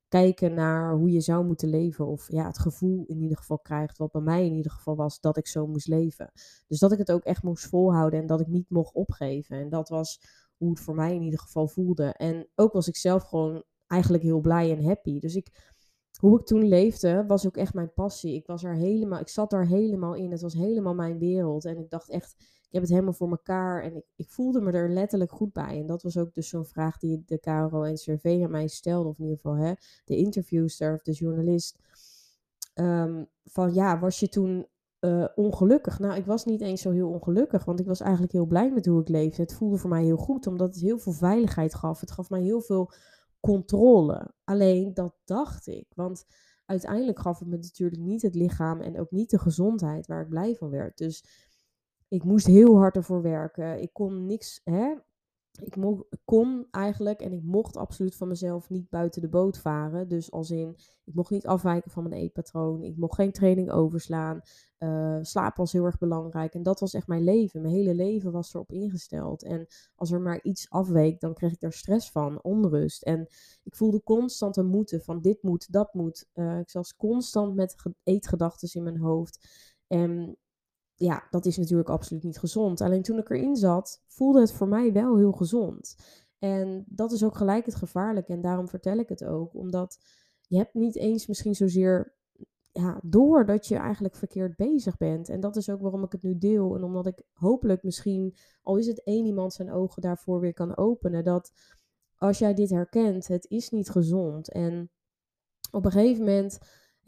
kijken 0.09 0.55
naar 0.55 0.95
hoe 0.95 1.11
je 1.11 1.21
zou 1.21 1.45
moeten 1.45 1.69
leven 1.69 2.07
of 2.07 2.31
ja, 2.31 2.47
het 2.47 2.59
gevoel 2.59 3.05
in 3.07 3.21
ieder 3.21 3.37
geval 3.37 3.59
krijgt, 3.59 3.99
wat 3.99 4.13
bij 4.13 4.21
mij 4.21 4.47
in 4.47 4.55
ieder 4.55 4.73
geval 4.73 4.97
was, 4.97 5.21
dat 5.21 5.37
ik 5.37 5.47
zo 5.47 5.67
moest 5.67 5.87
leven. 5.87 6.31
Dus 6.67 6.79
dat 6.79 6.93
ik 6.93 6.99
het 6.99 7.13
ook 7.13 7.25
echt 7.25 7.43
moest 7.43 7.67
volhouden 7.67 8.21
en 8.21 8.27
dat 8.27 8.41
ik 8.41 8.47
niet 8.47 8.71
mocht 8.71 8.95
opgeven. 8.95 9.57
En 9.57 9.69
dat 9.69 9.89
was 9.89 10.21
hoe 10.57 10.71
het 10.71 10.81
voor 10.81 10.95
mij 10.95 11.15
in 11.15 11.23
ieder 11.23 11.41
geval 11.41 11.69
voelde. 11.69 12.13
En 12.13 12.49
ook 12.55 12.73
was 12.73 12.89
ik 12.89 12.97
zelf 12.97 13.23
gewoon 13.23 13.65
eigenlijk 13.87 14.23
heel 14.23 14.41
blij 14.41 14.71
en 14.71 14.85
happy. 14.85 15.19
Dus 15.19 15.35
ik 15.35 15.75
hoe 16.19 16.39
ik 16.39 16.47
toen 16.47 16.69
leefde, 16.69 17.25
was 17.27 17.47
ook 17.47 17.57
echt 17.57 17.75
mijn 17.75 17.93
passie. 17.93 18.35
Ik 18.35 18.47
was 18.47 18.65
er 18.65 18.75
helemaal, 18.75 19.21
ik 19.21 19.29
zat 19.29 19.51
daar 19.51 19.67
helemaal 19.67 20.15
in. 20.15 20.31
Het 20.31 20.41
was 20.41 20.55
helemaal 20.55 20.95
mijn 20.95 21.19
wereld. 21.19 21.65
En 21.65 21.79
ik 21.79 21.91
dacht 21.91 22.11
echt, 22.11 22.35
ik 22.39 22.73
heb 22.73 22.83
het 22.83 22.91
helemaal 22.91 23.13
voor 23.13 23.29
mekaar. 23.29 23.83
En 23.83 23.97
ik, 23.97 24.05
ik 24.17 24.31
voelde 24.31 24.61
me 24.61 24.73
er 24.73 24.91
letterlijk 24.91 25.31
goed 25.31 25.53
bij. 25.53 25.79
En 25.79 25.87
dat 25.87 26.03
was 26.03 26.17
ook 26.17 26.35
dus 26.35 26.49
zo'n 26.49 26.65
vraag 26.65 26.99
die 26.99 27.23
de 27.27 27.39
KRO 27.39 27.83
en 27.83 27.95
CV 27.95 28.41
aan 28.45 28.51
mij 28.51 28.69
stelde. 28.69 29.09
Of 29.09 29.19
in 29.19 29.25
ieder 29.25 29.41
geval 29.41 29.57
hè, 29.57 29.73
de 30.05 30.17
interviewster 30.17 30.95
of 30.95 31.03
de 31.03 31.13
journalist. 31.13 31.79
Ehm, 32.75 33.25
van 33.45 33.75
ja, 33.75 33.99
was 33.99 34.21
je 34.21 34.29
toen 34.29 34.67
uh, 35.01 35.25
ongelukkig? 35.35 35.99
Nou, 35.99 36.17
ik 36.17 36.27
was 36.27 36.45
niet 36.45 36.61
eens 36.61 36.83
zo 36.83 36.91
heel 36.91 37.09
ongelukkig. 37.09 37.65
Want 37.65 37.81
ik 37.81 37.87
was 37.87 38.01
eigenlijk 38.01 38.33
heel 38.33 38.47
blij 38.47 38.71
met 38.71 38.87
hoe 38.87 39.01
ik 39.01 39.09
leefde. 39.09 39.43
Het 39.43 39.55
voelde 39.55 39.77
voor 39.77 39.91
mij 39.91 40.05
heel 40.05 40.17
goed. 40.17 40.47
Omdat 40.47 40.69
het 40.69 40.81
heel 40.81 40.99
veel 40.99 41.13
veiligheid 41.13 41.75
gaf. 41.75 42.01
Het 42.01 42.11
gaf 42.11 42.31
mij 42.31 42.43
heel 42.43 42.61
veel 42.61 42.91
controle. 43.49 44.35
Alleen 44.45 44.95
dat 44.95 45.15
dacht 45.25 45.67
ik. 45.67 45.87
Want 45.95 46.25
uiteindelijk 46.65 47.19
gaf 47.19 47.39
het 47.39 47.49
me 47.49 47.57
natuurlijk 47.57 48.03
niet 48.03 48.23
het 48.23 48.35
lichaam 48.35 48.81
en 48.81 49.01
ook 49.01 49.11
niet 49.11 49.31
de 49.31 49.39
gezondheid 49.39 50.07
waar 50.07 50.23
ik 50.23 50.29
blij 50.29 50.55
van 50.55 50.71
werd. 50.71 50.97
Dus 50.97 51.25
ik 52.09 52.25
moest 52.25 52.47
heel 52.47 52.77
hard 52.77 52.97
ervoor 52.97 53.23
werken. 53.23 53.83
Ik 53.83 53.93
kon 53.93 54.27
niks, 54.27 54.61
hè, 54.65 54.95
ik 55.53 55.77
kon 56.25 56.67
eigenlijk 56.71 57.21
en 57.21 57.33
ik 57.33 57.43
mocht 57.43 57.77
absoluut 57.77 58.17
van 58.17 58.29
mezelf 58.29 58.71
niet 58.71 58.89
buiten 58.89 59.23
de 59.23 59.29
boot 59.29 59.59
varen. 59.59 60.09
Dus 60.09 60.33
als 60.33 60.51
in, 60.51 60.77
ik 61.05 61.15
mocht 61.15 61.31
niet 61.31 61.47
afwijken 61.47 61.91
van 61.91 62.09
mijn 62.09 62.21
eetpatroon. 62.21 62.83
Ik 62.83 62.97
mocht 62.97 63.15
geen 63.15 63.33
training 63.33 63.71
overslaan. 63.71 64.41
Uh, 64.79 65.19
slaap 65.23 65.57
was 65.57 65.73
heel 65.73 65.85
erg 65.85 65.99
belangrijk. 65.99 66.55
En 66.55 66.63
dat 66.63 66.81
was 66.81 66.95
echt 66.95 67.07
mijn 67.07 67.25
leven. 67.25 67.63
Mijn 67.63 67.75
hele 67.75 67.95
leven 67.95 68.33
was 68.33 68.55
erop 68.55 68.73
ingesteld. 68.73 69.43
En 69.43 69.67
als 69.95 70.11
er 70.11 70.21
maar 70.21 70.43
iets 70.43 70.71
afweek, 70.71 71.21
dan 71.21 71.35
kreeg 71.35 71.53
ik 71.53 71.61
daar 71.61 71.73
stress 71.73 72.11
van, 72.11 72.43
onrust. 72.43 73.03
En 73.03 73.27
ik 73.63 73.77
voelde 73.77 74.03
constant 74.03 74.57
een 74.57 74.67
moeten 74.67 75.03
van 75.03 75.21
dit 75.21 75.43
moet, 75.43 75.73
dat 75.73 75.95
moet. 75.95 76.27
Uh, 76.35 76.59
ik 76.59 76.71
zat 76.71 76.97
constant 76.97 77.55
met 77.55 77.75
eetgedachten 78.03 78.69
in 78.73 78.83
mijn 78.83 78.99
hoofd. 78.99 79.49
En 79.87 80.37
ja, 80.99 81.27
dat 81.31 81.47
is 81.47 81.57
natuurlijk 81.57 81.89
absoluut 81.89 82.23
niet 82.23 82.39
gezond. 82.39 82.81
Alleen 82.81 83.03
toen 83.03 83.19
ik 83.19 83.31
erin 83.31 83.57
zat, 83.57 84.03
voelde 84.07 84.41
het 84.41 84.53
voor 84.53 84.69
mij 84.69 84.93
wel 84.93 85.17
heel 85.17 85.33
gezond. 85.33 85.97
En 86.39 86.85
dat 86.89 87.13
is 87.13 87.25
ook 87.25 87.37
gelijk 87.37 87.67
het 87.67 87.75
gevaarlijke. 87.75 88.33
En 88.33 88.41
daarom 88.41 88.69
vertel 88.69 88.97
ik 88.99 89.09
het 89.09 89.25
ook. 89.25 89.55
Omdat 89.55 89.99
je 90.47 90.57
hebt 90.57 90.75
niet 90.75 90.97
eens 90.97 91.27
misschien 91.27 91.55
zozeer 91.55 92.17
ja, 92.73 93.01
door 93.03 93.47
dat 93.47 93.67
je 93.67 93.77
eigenlijk 93.77 94.17
verkeerd 94.17 94.57
bezig 94.57 94.97
bent. 94.97 95.29
En 95.29 95.41
dat 95.41 95.57
is 95.57 95.71
ook 95.71 95.81
waarom 95.81 96.05
ik 96.05 96.13
het 96.13 96.23
nu 96.23 96.39
deel. 96.39 96.77
En 96.77 96.83
omdat 96.83 97.07
ik 97.07 97.23
hopelijk 97.33 97.83
misschien, 97.83 98.37
al 98.63 98.77
is 98.77 98.87
het 98.87 99.03
één 99.03 99.27
iemand 99.27 99.53
zijn 99.53 99.73
ogen 99.73 100.03
daarvoor 100.03 100.41
weer 100.41 100.55
kan 100.55 100.77
openen. 100.77 101.25
Dat 101.25 101.53
als 102.17 102.39
jij 102.39 102.55
dit 102.55 102.71
herkent, 102.71 103.27
het 103.27 103.47
is 103.49 103.71
niet 103.71 103.91
gezond. 103.91 104.51
En 104.51 104.91
op 105.71 105.85
een 105.85 105.91
gegeven 105.91 106.25
moment 106.25 106.59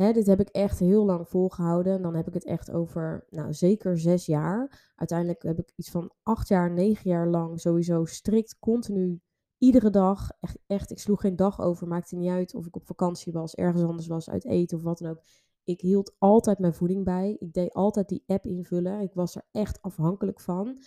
Dit 0.00 0.26
heb 0.26 0.40
ik 0.40 0.48
echt 0.48 0.78
heel 0.78 1.04
lang 1.04 1.28
volgehouden. 1.28 1.92
En 1.92 2.02
dan 2.02 2.14
heb 2.14 2.26
ik 2.26 2.34
het 2.34 2.44
echt 2.44 2.70
over, 2.70 3.26
nou 3.30 3.54
zeker 3.54 3.98
zes 3.98 4.26
jaar. 4.26 4.92
Uiteindelijk 4.96 5.42
heb 5.42 5.58
ik 5.58 5.72
iets 5.76 5.90
van 5.90 6.12
acht 6.22 6.48
jaar, 6.48 6.70
negen 6.72 7.10
jaar 7.10 7.28
lang 7.28 7.60
sowieso 7.60 8.04
strikt, 8.04 8.58
continu, 8.58 9.20
iedere 9.58 9.90
dag. 9.90 10.30
Echt, 10.40 10.58
echt 10.66 10.90
ik 10.90 10.98
sloeg 10.98 11.20
geen 11.20 11.36
dag 11.36 11.60
over. 11.60 11.88
Maakte 11.88 12.16
niet 12.16 12.30
uit 12.30 12.54
of 12.54 12.66
ik 12.66 12.76
op 12.76 12.86
vakantie 12.86 13.32
was, 13.32 13.54
ergens 13.54 13.82
anders 13.82 14.06
was, 14.06 14.30
uit 14.30 14.44
eten 14.44 14.76
of 14.76 14.82
wat 14.82 14.98
dan 14.98 15.10
ook. 15.10 15.22
Ik 15.64 15.80
hield 15.80 16.14
altijd 16.18 16.58
mijn 16.58 16.74
voeding 16.74 17.04
bij. 17.04 17.36
Ik 17.38 17.52
deed 17.52 17.72
altijd 17.74 18.08
die 18.08 18.24
app 18.26 18.46
invullen. 18.46 19.00
Ik 19.00 19.14
was 19.14 19.34
er 19.34 19.44
echt 19.52 19.82
afhankelijk 19.82 20.40
van. 20.40 20.78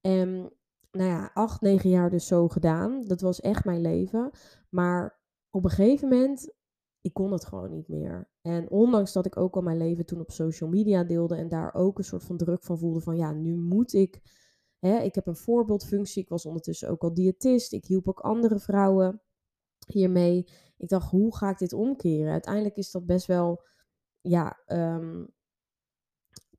En 0.00 0.52
nou 0.90 1.10
ja, 1.10 1.30
acht, 1.34 1.60
negen 1.60 1.90
jaar 1.90 2.10
dus 2.10 2.26
zo 2.26 2.48
gedaan. 2.48 3.02
Dat 3.02 3.20
was 3.20 3.40
echt 3.40 3.64
mijn 3.64 3.80
leven. 3.80 4.30
Maar 4.68 5.20
op 5.50 5.64
een 5.64 5.70
gegeven 5.70 6.08
moment 6.08 6.52
ik 7.02 7.14
kon 7.14 7.32
het 7.32 7.44
gewoon 7.44 7.70
niet 7.70 7.88
meer. 7.88 8.30
En 8.42 8.70
ondanks 8.70 9.12
dat 9.12 9.26
ik 9.26 9.36
ook 9.36 9.54
al 9.54 9.62
mijn 9.62 9.76
leven 9.76 10.06
toen 10.06 10.20
op 10.20 10.30
social 10.30 10.70
media 10.70 11.04
deelde 11.04 11.36
en 11.36 11.48
daar 11.48 11.74
ook 11.74 11.98
een 11.98 12.04
soort 12.04 12.24
van 12.24 12.36
druk 12.36 12.62
van 12.62 12.78
voelde 12.78 13.00
van 13.00 13.16
ja, 13.16 13.32
nu 13.32 13.56
moet 13.56 13.92
ik. 13.92 14.20
Hè, 14.78 14.98
ik 14.98 15.14
heb 15.14 15.26
een 15.26 15.36
voorbeeldfunctie. 15.36 16.22
Ik 16.22 16.28
was 16.28 16.46
ondertussen 16.46 16.88
ook 16.88 17.02
al 17.02 17.14
diëtist. 17.14 17.72
Ik 17.72 17.84
hielp 17.84 18.08
ook 18.08 18.20
andere 18.20 18.58
vrouwen 18.58 19.22
hiermee. 19.86 20.46
Ik 20.76 20.88
dacht, 20.88 21.10
hoe 21.10 21.36
ga 21.36 21.50
ik 21.50 21.58
dit 21.58 21.72
omkeren? 21.72 22.32
Uiteindelijk 22.32 22.76
is 22.76 22.90
dat 22.90 23.06
best 23.06 23.26
wel, 23.26 23.64
ja, 24.20 24.62
um, 24.66 25.28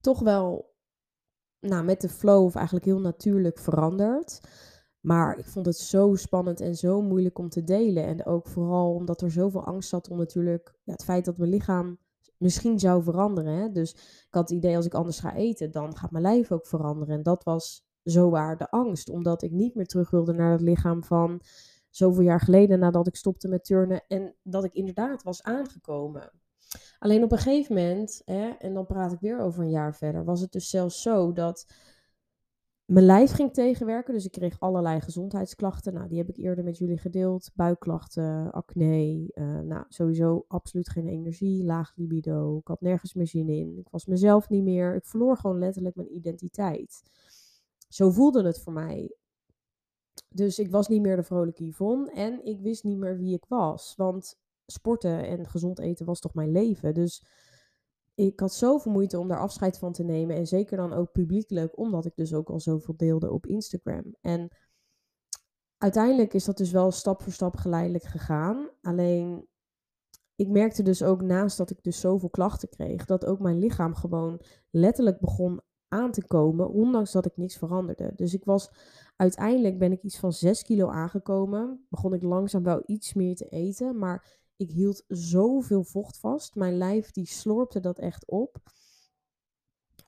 toch 0.02 0.20
wel, 0.20 0.76
nou, 1.60 1.84
met 1.84 2.02
de 2.02 2.10
flow 2.10 2.44
of 2.44 2.56
eigenlijk 2.56 2.86
heel 2.86 3.00
natuurlijk 3.00 3.60
veranderd. 3.60 4.42
Maar 5.04 5.38
ik 5.38 5.46
vond 5.46 5.66
het 5.66 5.78
zo 5.78 6.16
spannend 6.16 6.62
en 6.62 6.76
zo 6.76 7.02
moeilijk 7.02 7.40
om 7.40 7.50
te 7.50 7.64
delen. 7.64 8.06
En 8.06 8.26
ook 8.26 8.48
vooral 8.48 8.94
omdat 8.94 9.22
er 9.22 9.32
zoveel 9.32 9.66
angst 9.66 9.90
zat 9.90 10.10
om 10.10 10.18
natuurlijk 10.18 10.76
ja, 10.84 10.92
het 10.92 11.04
feit 11.04 11.26
dat 11.26 11.38
mijn 11.38 11.50
lichaam 11.50 11.98
misschien 12.38 12.80
zou 12.80 13.04
veranderen. 13.04 13.54
Hè? 13.54 13.72
Dus 13.72 13.94
ik 13.94 14.28
had 14.30 14.50
het 14.50 14.58
idee 14.58 14.76
als 14.76 14.86
ik 14.86 14.94
anders 14.94 15.20
ga 15.20 15.36
eten, 15.36 15.72
dan 15.72 15.98
gaat 15.98 16.12
mijn 16.12 16.24
lijf 16.24 16.52
ook 16.52 16.68
veranderen. 16.68 17.16
En 17.16 17.24
dat 17.24 17.44
was 17.44 17.86
zo 18.04 18.30
waar 18.30 18.58
de 18.58 18.70
angst. 18.70 19.10
Omdat 19.10 19.42
ik 19.42 19.52
niet 19.52 19.76
meer 19.76 19.86
terug 19.86 20.10
wilde 20.10 20.34
naar 20.34 20.52
het 20.52 20.62
lichaam 20.62 21.04
van 21.04 21.42
zoveel 21.90 22.24
jaar 22.24 22.42
geleden 22.42 22.80
nadat 22.80 23.08
ik 23.08 23.16
stopte 23.16 23.48
met 23.48 23.66
turnen. 23.66 24.04
En 24.08 24.36
dat 24.44 24.64
ik 24.64 24.74
inderdaad 24.74 25.24
was 25.24 25.44
aangekomen. 25.44 26.32
Alleen 27.00 27.24
op 27.24 27.32
een 27.32 27.38
gegeven 27.38 27.76
moment, 27.76 28.22
hè, 28.26 28.50
en 28.50 28.74
dan 28.74 28.86
praat 28.86 29.12
ik 29.12 29.20
weer 29.20 29.40
over 29.40 29.64
een 29.64 29.70
jaar 29.70 29.96
verder, 29.96 30.26
was 30.26 30.42
het 30.42 30.52
dus 30.52 30.70
zelfs 30.70 31.02
zo 31.02 31.32
dat 31.32 31.66
mijn 32.86 33.06
lijf 33.06 33.32
ging 33.32 33.54
tegenwerken, 33.54 34.14
dus 34.14 34.26
ik 34.26 34.32
kreeg 34.32 34.60
allerlei 34.60 35.02
gezondheidsklachten. 35.02 35.94
Nou, 35.94 36.08
die 36.08 36.18
heb 36.18 36.30
ik 36.30 36.38
eerder 36.38 36.64
met 36.64 36.78
jullie 36.78 36.98
gedeeld. 36.98 37.52
Buikklachten, 37.56 38.52
acne, 38.52 39.32
uh, 39.34 39.60
nou, 39.60 39.86
sowieso 39.88 40.46
absoluut 40.48 40.90
geen 40.90 41.08
energie, 41.08 41.64
laag 41.64 41.94
libido. 41.96 42.58
Ik 42.58 42.68
had 42.68 42.82
nergens 42.82 43.14
meer 43.14 43.28
zin 43.28 43.50
in. 43.50 43.78
Ik 43.78 43.88
was 43.90 44.06
mezelf 44.06 44.50
niet 44.50 44.64
meer. 44.64 44.96
Ik 44.96 45.06
verloor 45.06 45.38
gewoon 45.38 45.60
letterlijk 45.60 45.96
mijn 45.96 46.16
identiteit. 46.16 47.04
Zo 47.88 48.10
voelde 48.10 48.44
het 48.44 48.60
voor 48.60 48.74
mij. 48.74 49.16
Dus 50.30 50.60
ik 50.60 50.72
was 50.72 50.88
niet 50.88 51.02
meer 51.02 51.16
de 51.16 51.24
vrolijke 51.24 51.66
Yvonne 51.66 52.12
en 52.12 52.46
ik 52.46 52.60
wist 52.60 52.84
niet 52.84 52.98
meer 52.98 53.18
wie 53.18 53.34
ik 53.34 53.46
was. 53.48 53.94
Want 53.96 54.40
sporten 54.66 55.28
en 55.28 55.48
gezond 55.48 55.80
eten 55.80 56.06
was 56.06 56.20
toch 56.20 56.34
mijn 56.34 56.52
leven. 56.52 56.94
Dus 56.94 57.26
ik 58.16 58.40
had 58.40 58.54
zoveel 58.54 58.92
moeite 58.92 59.20
om 59.20 59.28
daar 59.28 59.40
afscheid 59.40 59.78
van 59.78 59.94
te 59.94 60.04
nemen. 60.04 60.36
En 60.36 60.48
zeker 60.48 60.78
dan 60.78 60.94
ook 60.94 61.12
publiekelijk, 61.12 61.78
omdat 61.78 62.06
ik 62.06 62.16
dus 62.16 62.34
ook 62.34 62.50
al 62.50 62.60
zoveel 62.60 62.98
deelde 62.98 63.32
op 63.32 63.46
Instagram. 63.46 64.16
En 64.22 64.50
uiteindelijk 65.78 66.34
is 66.34 66.46
dat 66.46 66.58
dus 66.58 66.72
wel 66.72 66.92
stap 66.92 67.22
voor 67.22 67.32
stap 67.32 67.56
geleidelijk 67.56 68.04
gegaan. 68.04 68.70
Alleen 68.82 69.48
ik 70.36 70.48
merkte 70.48 70.84
dus 70.84 71.04
ook 71.04 71.22
naast 71.22 71.58
dat 71.58 71.70
ik 71.70 71.84
dus 71.84 72.00
zoveel 72.00 72.30
klachten 72.30 72.70
kreeg, 72.70 73.06
dat 73.06 73.26
ook 73.26 73.40
mijn 73.40 73.60
lichaam 73.60 73.96
gewoon 73.96 74.42
letterlijk 74.70 75.20
begon 75.20 75.62
aan 75.88 76.12
te 76.12 76.26
komen, 76.26 76.70
ondanks 76.70 77.12
dat 77.12 77.26
ik 77.26 77.38
niks 77.38 77.58
veranderde. 77.58 78.12
Dus 78.16 78.34
ik 78.34 78.46
was 78.46 78.72
uiteindelijk 79.16 79.78
ben 79.78 79.92
ik 79.92 80.04
iets 80.04 80.20
van 80.20 80.34
6 80.34 80.64
kilo 80.64 80.88
aangekomen. 80.88 81.86
Begon 81.90 82.14
ik 82.14 82.24
langzaam 82.24 82.64
wel 82.64 82.84
iets 82.86 83.14
meer 83.14 83.36
te 83.36 83.46
eten, 83.46 83.98
maar 83.98 84.42
ik 84.56 84.70
hield 84.70 85.04
zoveel 85.08 85.84
vocht 85.84 86.18
vast. 86.18 86.56
Mijn 86.56 86.78
lijf 86.78 87.12
die 87.12 87.28
slorpte 87.28 87.80
dat 87.80 88.00
echt 88.00 88.26
op. 88.26 88.58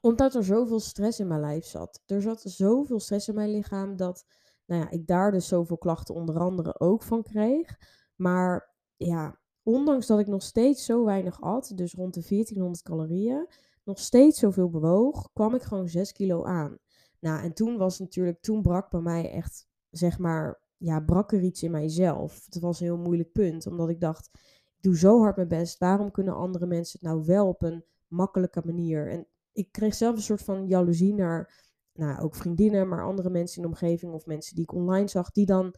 Omdat 0.02 0.36
er 0.36 0.44
zoveel 0.44 0.80
stress 0.80 1.20
in 1.20 1.28
mijn 1.28 1.42
lijf 1.42 1.66
zat. 1.66 2.02
Er 2.06 2.22
zat 2.22 2.42
zoveel 2.42 3.00
stress 3.00 3.28
in 3.28 3.36
mijn 3.36 3.52
lichaam 3.52 3.96
dat 3.96 4.26
nou 4.66 4.82
ja, 4.82 4.90
ik 4.90 5.08
daar 5.08 5.32
dus 5.32 5.48
zoveel 5.48 5.78
klachten 5.78 6.16
onder 6.16 6.40
andere 6.40 6.80
ook 6.80 7.04
van 7.04 7.24
kreeg. 7.24 7.78
Maar 8.16 8.76
ja, 8.96 9.40
ondanks 9.64 10.08
dat 10.08 10.20
ik 10.20 10.28
nog 10.28 10.42
steeds 10.42 10.86
zo 10.86 11.06
weinig 11.06 11.42
at, 11.42 11.72
dus 11.76 11.94
rond 11.94 12.14
de 12.14 12.26
1400 12.28 12.84
calorieën, 12.84 13.48
nog 13.84 14.00
steeds 14.00 14.40
zoveel 14.40 14.70
bewoog, 14.70 15.30
kwam 15.34 15.56
ik 15.56 15.62
gewoon 15.62 15.90
6 15.90 16.12
kilo 16.12 16.44
aan. 16.44 16.78
Nou, 17.20 17.44
en 17.44 17.54
toen 17.54 17.78
was 17.78 18.00
natuurlijk, 18.00 18.42
toen 18.42 18.62
brak 18.62 18.90
bij 18.90 19.02
mij 19.02 19.32
echt, 19.32 19.68
zeg 19.90 20.18
maar, 20.18 20.62
ja, 20.78 21.00
brak 21.00 21.32
er 21.32 21.42
iets 21.42 21.64
in 21.64 21.72
mijzelf. 21.72 22.46
Het 22.46 22.60
was 22.60 22.80
een 22.80 22.86
heel 22.86 22.98
moeilijk 22.98 23.32
punt, 23.32 23.68
omdat 23.68 23.90
ik 23.90 24.00
dacht, 24.00 24.30
ik 24.76 24.82
doe 24.82 24.98
zo 24.98 25.20
hard 25.20 25.36
mijn 25.36 25.48
best. 25.48 25.78
Waarom 25.78 26.12
kunnen 26.12 26.36
andere 26.36 26.66
mensen 26.66 27.00
het 27.00 27.10
nou 27.10 27.26
wel 27.26 27.48
op 27.48 27.62
een 27.64 27.86
makkelijke 28.08 28.62
manier? 28.66 29.12
En 29.12 29.28
ik 29.52 29.72
kreeg 29.72 29.94
zelf 29.94 30.16
een 30.16 30.22
soort 30.22 30.42
van 30.42 30.68
jaloezie 30.68 31.14
naar, 31.14 31.64
nou, 31.94 32.22
ook 32.22 32.36
vriendinnen, 32.36 32.88
maar 32.88 33.06
andere 33.06 33.30
mensen 33.30 33.56
in 33.56 33.62
de 33.62 33.68
omgeving 33.68 34.14
of 34.14 34.26
mensen 34.26 34.56
die 34.56 34.64
ik 34.64 34.74
online 34.74 35.08
zag, 35.08 35.32
die 35.32 35.46
dan 35.46 35.76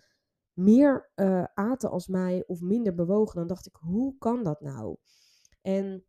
meer 0.54 1.12
uh, 1.16 1.44
aten 1.54 1.90
als 1.90 2.08
mij 2.08 2.44
of 2.48 2.62
minder 2.62 2.96
bewogen. 2.96 3.36
Dan 3.36 3.48
dacht 3.48 3.68
ik, 3.68 3.76
hoe 3.76 4.18
kan 4.18 4.44
dat 4.44 4.62
nou? 4.62 4.98
En 5.62 6.06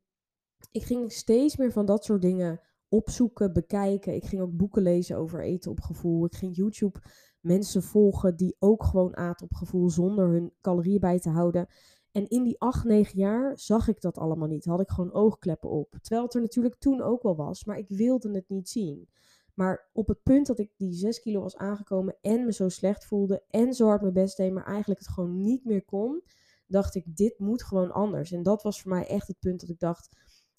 ik 0.71 0.83
ging 0.83 1.13
steeds 1.13 1.57
meer 1.57 1.73
van 1.73 1.87
dat 1.87 2.05
soort 2.05 2.23
dingen 2.23 2.61
opzoeken, 2.89 3.53
bekijken. 3.53 4.15
Ik 4.15 4.25
ging 4.25 4.43
ook 4.43 4.57
boeken 4.57 4.83
lezen 4.83 5.17
over 5.17 5.43
eten 5.43 5.71
op 5.71 5.81
gevoel. 5.81 6.25
Ik 6.25 6.35
ging 6.35 6.57
YouTube 6.57 7.01
mensen 7.41 7.83
volgen 7.83 8.37
die 8.37 8.57
ook 8.59 8.85
gewoon 8.85 9.17
aten 9.17 9.47
op 9.47 9.55
gevoel 9.55 9.91
zonder 9.91 10.29
hun 10.29 10.53
calorieën 10.61 11.01
bij 11.01 11.19
te 11.19 11.31
houden. 11.31 11.67
En 12.13 12.29
in 12.29 12.43
die 12.43 12.61
8, 12.61 12.85
9 12.85 13.19
jaar 13.19 13.59
zag 13.59 13.89
ik 13.89 14.01
dat 14.01 14.19
allemaal 14.19 14.49
niet. 14.49 14.65
Had 14.65 14.81
ik 14.81 14.89
gewoon 14.89 15.13
oogkleppen 15.13 15.71
op. 15.71 15.99
Terwijl 16.01 16.23
het 16.23 16.35
er 16.35 16.41
natuurlijk 16.41 16.79
toen 16.79 17.03
ook 17.03 17.23
wel 17.23 17.37
was, 17.37 17.65
maar 17.65 17.79
ik 17.79 17.89
wilde 17.89 18.31
het 18.31 18.49
niet 18.49 18.69
zien. 18.69 19.09
Maar 19.55 19.89
op 19.93 20.09
het 20.09 20.23
punt 20.23 20.47
dat 20.47 20.59
ik 20.59 20.73
die 20.77 20.93
6 20.93 21.21
kilo 21.21 21.41
was 21.41 21.57
aangekomen 21.57 22.17
en 22.21 22.45
me 22.45 22.53
zo 22.53 22.69
slecht 22.69 23.07
voelde 23.07 23.43
en 23.51 23.73
zo 23.75 23.87
hard 23.87 24.01
mijn 24.01 24.13
best 24.13 24.37
deed, 24.37 24.53
maar 24.53 24.67
eigenlijk 24.67 25.01
het 25.01 25.09
gewoon 25.09 25.43
niet 25.43 25.65
meer 25.65 25.85
kon, 25.85 26.23
dacht 26.67 26.95
ik, 26.95 27.17
dit 27.17 27.39
moet 27.39 27.63
gewoon 27.63 27.93
anders. 27.93 28.33
En 28.33 28.43
dat 28.43 28.63
was 28.63 28.83
voor 28.83 28.91
mij 28.91 29.07
echt 29.07 29.29
het 29.29 29.39
punt 29.39 29.61
dat 29.61 29.69
ik 29.69 29.79
dacht, 29.79 30.09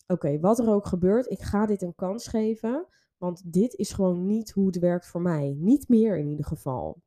oké, 0.08 0.40
wat 0.40 0.60
er 0.60 0.70
ook 0.70 0.86
gebeurt, 0.86 1.30
ik 1.30 1.42
ga 1.42 1.66
dit 1.66 1.82
een 1.82 1.96
kans 1.96 2.28
geven. 2.28 2.88
Want 3.20 3.54
dit 3.54 3.74
is 3.74 3.92
gewoon 3.92 4.26
niet 4.26 4.52
hoe 4.52 4.66
het 4.66 4.80
werkt 4.80 5.08
voor 5.08 5.22
mij. 5.22 5.56
Niet 5.58 5.88
meer 5.88 6.18
in 6.18 6.28
ieder 6.28 6.46
geval. 6.46 7.02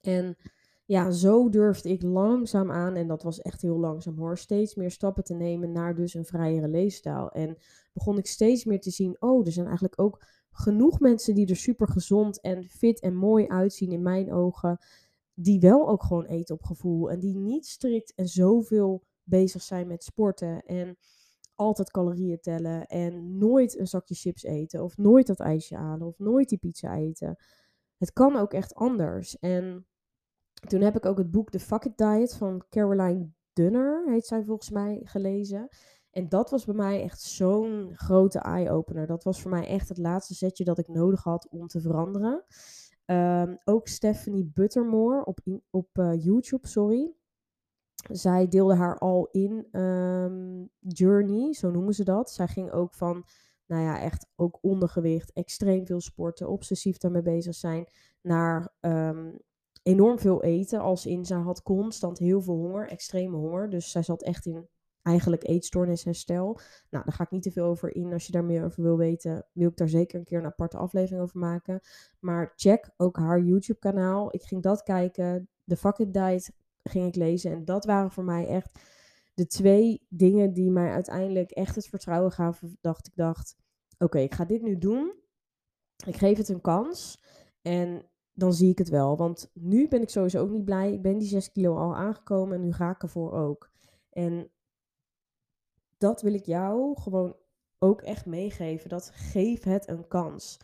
En 0.00 0.36
ja, 0.84 1.10
zo 1.10 1.48
durfde 1.48 1.88
ik 1.88 2.02
langzaam 2.02 2.70
aan, 2.70 2.94
en 2.94 3.06
dat 3.06 3.22
was 3.22 3.40
echt 3.40 3.62
heel 3.62 3.78
langzaam 3.78 4.18
hoor, 4.18 4.38
steeds 4.38 4.74
meer 4.74 4.90
stappen 4.90 5.24
te 5.24 5.34
nemen 5.34 5.72
naar 5.72 5.94
dus 5.94 6.14
een 6.14 6.24
vrijere 6.24 6.68
leefstijl. 6.68 7.30
En 7.30 7.56
begon 7.92 8.18
ik 8.18 8.26
steeds 8.26 8.64
meer 8.64 8.80
te 8.80 8.90
zien, 8.90 9.16
oh, 9.22 9.46
er 9.46 9.52
zijn 9.52 9.66
eigenlijk 9.66 10.00
ook 10.00 10.24
genoeg 10.50 11.00
mensen 11.00 11.34
die 11.34 11.46
er 11.46 11.56
super 11.56 11.88
gezond 11.88 12.40
en 12.40 12.68
fit 12.68 13.00
en 13.00 13.14
mooi 13.14 13.46
uitzien 13.46 13.92
in 13.92 14.02
mijn 14.02 14.32
ogen, 14.32 14.78
die 15.34 15.60
wel 15.60 15.88
ook 15.88 16.02
gewoon 16.02 16.24
eten 16.24 16.54
op 16.54 16.62
gevoel 16.62 17.10
en 17.10 17.20
die 17.20 17.36
niet 17.36 17.66
strikt 17.66 18.14
en 18.14 18.28
zoveel 18.28 19.02
bezig 19.22 19.62
zijn 19.62 19.86
met 19.86 20.04
sporten 20.04 20.62
en 20.62 20.96
altijd 21.60 21.90
calorieën 21.90 22.40
tellen 22.40 22.86
en 22.86 23.38
nooit 23.38 23.78
een 23.78 23.86
zakje 23.86 24.14
chips 24.14 24.42
eten 24.42 24.82
of 24.82 24.96
nooit 24.96 25.26
dat 25.26 25.40
ijsje 25.40 25.76
halen 25.76 26.06
of 26.06 26.18
nooit 26.18 26.48
die 26.48 26.58
pizza 26.58 26.94
eten. 26.94 27.36
Het 27.96 28.12
kan 28.12 28.36
ook 28.36 28.52
echt 28.52 28.74
anders. 28.74 29.38
En 29.38 29.86
toen 30.68 30.80
heb 30.80 30.96
ik 30.96 31.06
ook 31.06 31.18
het 31.18 31.30
boek 31.30 31.50
The 31.50 31.60
Fuck 31.60 31.84
It 31.84 31.98
Diet 31.98 32.34
van 32.34 32.64
Caroline 32.68 33.30
Dunner, 33.52 34.10
heet 34.10 34.26
zij 34.26 34.44
volgens 34.44 34.70
mij, 34.70 35.00
gelezen. 35.04 35.68
En 36.10 36.28
dat 36.28 36.50
was 36.50 36.64
bij 36.64 36.74
mij 36.74 37.02
echt 37.02 37.20
zo'n 37.20 37.90
grote 37.94 38.38
eye-opener. 38.38 39.06
Dat 39.06 39.24
was 39.24 39.42
voor 39.42 39.50
mij 39.50 39.66
echt 39.66 39.88
het 39.88 39.98
laatste 39.98 40.34
setje 40.34 40.64
dat 40.64 40.78
ik 40.78 40.88
nodig 40.88 41.22
had 41.22 41.48
om 41.50 41.66
te 41.66 41.80
veranderen. 41.80 42.44
Ehm, 43.04 43.56
ook 43.64 43.88
Stephanie 43.88 44.50
Buttermore 44.54 45.24
op, 45.24 45.38
op 45.70 45.88
uh, 45.98 46.24
YouTube, 46.24 46.66
sorry. 46.66 47.14
Zij 48.10 48.48
deelde 48.48 48.74
haar 48.74 48.98
al 48.98 49.28
in 49.30 49.80
um, 49.80 50.70
journey, 50.78 51.52
zo 51.52 51.70
noemen 51.70 51.94
ze 51.94 52.04
dat. 52.04 52.30
Zij 52.30 52.46
ging 52.46 52.70
ook 52.70 52.94
van, 52.94 53.24
nou 53.66 53.82
ja, 53.82 54.00
echt 54.00 54.26
ook 54.36 54.58
ondergewicht, 54.60 55.32
extreem 55.32 55.86
veel 55.86 56.00
sporten, 56.00 56.48
obsessief 56.48 56.96
daarmee 56.96 57.22
bezig 57.22 57.54
zijn, 57.54 57.86
naar 58.20 58.72
um, 58.80 59.38
enorm 59.82 60.18
veel 60.18 60.42
eten. 60.42 60.80
Als 60.80 61.06
in, 61.06 61.24
zij 61.24 61.38
had 61.38 61.62
constant 61.62 62.18
heel 62.18 62.40
veel 62.40 62.56
honger, 62.56 62.88
extreme 62.88 63.36
honger. 63.36 63.70
Dus 63.70 63.90
zij 63.90 64.02
zat 64.02 64.22
echt 64.22 64.46
in 64.46 64.68
eigenlijk 65.02 65.48
eetstoornisherstel. 65.48 66.58
Nou, 66.90 67.04
daar 67.04 67.14
ga 67.14 67.24
ik 67.24 67.30
niet 67.30 67.42
te 67.42 67.50
veel 67.50 67.64
over 67.64 67.94
in. 67.94 68.12
Als 68.12 68.26
je 68.26 68.32
daar 68.32 68.44
meer 68.44 68.64
over 68.64 68.82
wil 68.82 68.96
weten, 68.96 69.46
wil 69.52 69.68
ik 69.68 69.76
daar 69.76 69.88
zeker 69.88 70.18
een 70.18 70.24
keer 70.24 70.38
een 70.38 70.46
aparte 70.46 70.76
aflevering 70.76 71.22
over 71.22 71.38
maken. 71.38 71.80
Maar 72.18 72.52
check 72.56 72.90
ook 72.96 73.16
haar 73.16 73.40
YouTube-kanaal. 73.40 74.34
Ik 74.34 74.42
ging 74.42 74.62
dat 74.62 74.82
kijken. 74.82 75.48
De 75.64 75.76
Fuck 75.76 75.98
It 75.98 76.12
Diet 76.14 76.52
ging 76.82 77.06
ik 77.06 77.14
lezen. 77.14 77.52
En 77.52 77.64
dat 77.64 77.84
waren 77.84 78.10
voor 78.10 78.24
mij 78.24 78.46
echt 78.46 78.78
de 79.34 79.46
twee 79.46 80.06
dingen 80.08 80.52
die 80.52 80.70
mij 80.70 80.90
uiteindelijk 80.90 81.50
echt 81.50 81.74
het 81.74 81.86
vertrouwen 81.86 82.32
gaven. 82.32 82.78
Dacht 82.80 83.06
ik 83.06 83.12
dacht, 83.16 83.56
oké, 83.98 84.18
ik 84.18 84.34
ga 84.34 84.44
dit 84.44 84.62
nu 84.62 84.78
doen. 84.78 85.14
Ik 86.06 86.16
geef 86.16 86.36
het 86.36 86.48
een 86.48 86.60
kans. 86.60 87.22
En 87.62 88.10
dan 88.32 88.52
zie 88.52 88.70
ik 88.70 88.78
het 88.78 88.88
wel. 88.88 89.16
Want 89.16 89.50
nu 89.54 89.88
ben 89.88 90.02
ik 90.02 90.08
sowieso 90.08 90.40
ook 90.40 90.50
niet 90.50 90.64
blij. 90.64 90.92
Ik 90.92 91.02
ben 91.02 91.18
die 91.18 91.28
6 91.28 91.52
kilo 91.52 91.76
al 91.76 91.96
aangekomen 91.96 92.56
en 92.56 92.62
nu 92.62 92.72
ga 92.72 92.90
ik 92.90 93.02
ervoor 93.02 93.32
ook. 93.32 93.70
En 94.10 94.50
dat 95.98 96.22
wil 96.22 96.34
ik 96.34 96.46
jou 96.46 97.00
gewoon 97.00 97.36
ook 97.78 98.02
echt 98.02 98.26
meegeven. 98.26 98.88
Dat 98.88 99.10
geef 99.14 99.64
het 99.64 99.88
een 99.88 100.08
kans. 100.08 100.60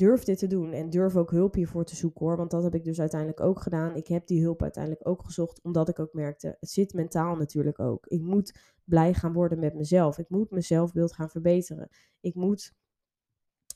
Durf 0.00 0.24
dit 0.24 0.38
te 0.38 0.46
doen 0.46 0.72
en 0.72 0.90
durf 0.90 1.16
ook 1.16 1.30
hulp 1.30 1.54
hiervoor 1.54 1.84
te 1.84 1.96
zoeken 1.96 2.26
hoor. 2.26 2.36
Want 2.36 2.50
dat 2.50 2.62
heb 2.62 2.74
ik 2.74 2.84
dus 2.84 3.00
uiteindelijk 3.00 3.40
ook 3.40 3.60
gedaan. 3.60 3.96
Ik 3.96 4.06
heb 4.06 4.26
die 4.26 4.42
hulp 4.42 4.62
uiteindelijk 4.62 5.08
ook 5.08 5.24
gezocht, 5.24 5.60
omdat 5.62 5.88
ik 5.88 5.98
ook 5.98 6.12
merkte, 6.12 6.56
het 6.60 6.70
zit 6.70 6.92
mentaal 6.92 7.36
natuurlijk 7.36 7.80
ook. 7.80 8.06
Ik 8.06 8.22
moet 8.22 8.58
blij 8.84 9.14
gaan 9.14 9.32
worden 9.32 9.58
met 9.58 9.74
mezelf. 9.74 10.18
Ik 10.18 10.28
moet 10.28 10.50
mijn 10.50 10.62
zelfbeeld 10.62 11.12
gaan 11.12 11.30
verbeteren. 11.30 11.88
Ik 12.20 12.34
moet 12.34 12.74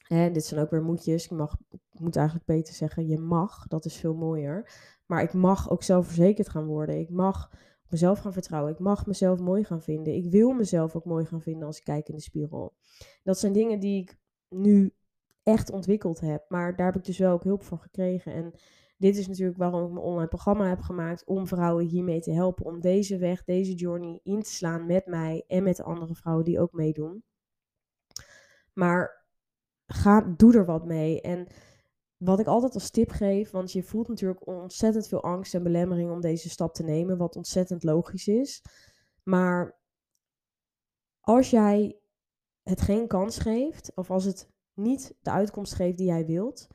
en 0.08 0.32
dit 0.32 0.44
zijn 0.44 0.60
ook 0.60 0.70
weer 0.70 0.82
moedjes. 0.82 1.24
Ik, 1.24 1.30
mag, 1.30 1.56
ik 1.70 2.00
moet 2.00 2.16
eigenlijk 2.16 2.46
beter 2.46 2.74
zeggen, 2.74 3.06
je 3.06 3.18
mag. 3.18 3.66
Dat 3.66 3.84
is 3.84 3.96
veel 3.96 4.14
mooier. 4.14 4.70
Maar 5.06 5.22
ik 5.22 5.32
mag 5.32 5.70
ook 5.70 5.82
zelfverzekerd 5.82 6.48
gaan 6.48 6.66
worden. 6.66 6.98
Ik 6.98 7.10
mag 7.10 7.50
mezelf 7.88 8.18
gaan 8.18 8.32
vertrouwen. 8.32 8.72
Ik 8.72 8.78
mag 8.78 9.06
mezelf 9.06 9.40
mooi 9.40 9.64
gaan 9.64 9.82
vinden. 9.82 10.14
Ik 10.14 10.30
wil 10.30 10.52
mezelf 10.52 10.96
ook 10.96 11.04
mooi 11.04 11.24
gaan 11.24 11.42
vinden 11.42 11.66
als 11.66 11.78
ik 11.78 11.84
kijk 11.84 12.08
in 12.08 12.14
de 12.14 12.20
spiegel. 12.20 12.74
Dat 13.22 13.38
zijn 13.38 13.52
dingen 13.52 13.80
die 13.80 14.02
ik 14.02 14.18
nu 14.48 14.94
echt 15.44 15.70
ontwikkeld 15.70 16.20
heb. 16.20 16.44
Maar 16.48 16.76
daar 16.76 16.86
heb 16.86 16.96
ik 16.96 17.04
dus 17.04 17.18
wel 17.18 17.32
ook 17.32 17.44
hulp 17.44 17.62
voor 17.62 17.78
gekregen. 17.78 18.32
En 18.32 18.54
dit 18.96 19.16
is 19.16 19.28
natuurlijk 19.28 19.58
waarom 19.58 19.84
ik 19.84 19.92
mijn 19.92 20.04
online 20.04 20.28
programma 20.28 20.68
heb 20.68 20.80
gemaakt. 20.80 21.24
Om 21.24 21.46
vrouwen 21.46 21.86
hiermee 21.86 22.20
te 22.20 22.32
helpen. 22.32 22.64
Om 22.64 22.80
deze 22.80 23.18
weg, 23.18 23.44
deze 23.44 23.74
journey 23.74 24.20
in 24.22 24.42
te 24.42 24.50
slaan 24.50 24.86
met 24.86 25.06
mij 25.06 25.44
en 25.46 25.62
met 25.62 25.76
de 25.76 25.82
andere 25.82 26.14
vrouwen 26.14 26.44
die 26.44 26.60
ook 26.60 26.72
meedoen. 26.72 27.24
Maar 28.72 29.26
ga, 29.86 30.34
doe 30.36 30.54
er 30.54 30.64
wat 30.64 30.84
mee. 30.84 31.20
En 31.20 31.46
wat 32.16 32.40
ik 32.40 32.46
altijd 32.46 32.74
als 32.74 32.90
tip 32.90 33.10
geef, 33.10 33.50
want 33.50 33.72
je 33.72 33.82
voelt 33.82 34.08
natuurlijk 34.08 34.46
ontzettend 34.46 35.08
veel 35.08 35.22
angst 35.22 35.54
en 35.54 35.62
belemmering 35.62 36.10
om 36.10 36.20
deze 36.20 36.50
stap 36.50 36.74
te 36.74 36.82
nemen, 36.82 37.16
wat 37.16 37.36
ontzettend 37.36 37.82
logisch 37.82 38.28
is. 38.28 38.62
Maar 39.22 39.78
als 41.20 41.50
jij 41.50 41.98
het 42.62 42.80
geen 42.80 43.06
kans 43.06 43.38
geeft, 43.38 43.92
of 43.94 44.10
als 44.10 44.24
het 44.24 44.52
niet 44.74 45.16
de 45.22 45.30
uitkomst 45.30 45.74
geeft 45.74 45.98
die 45.98 46.06
jij 46.06 46.26
wilt, 46.26 46.68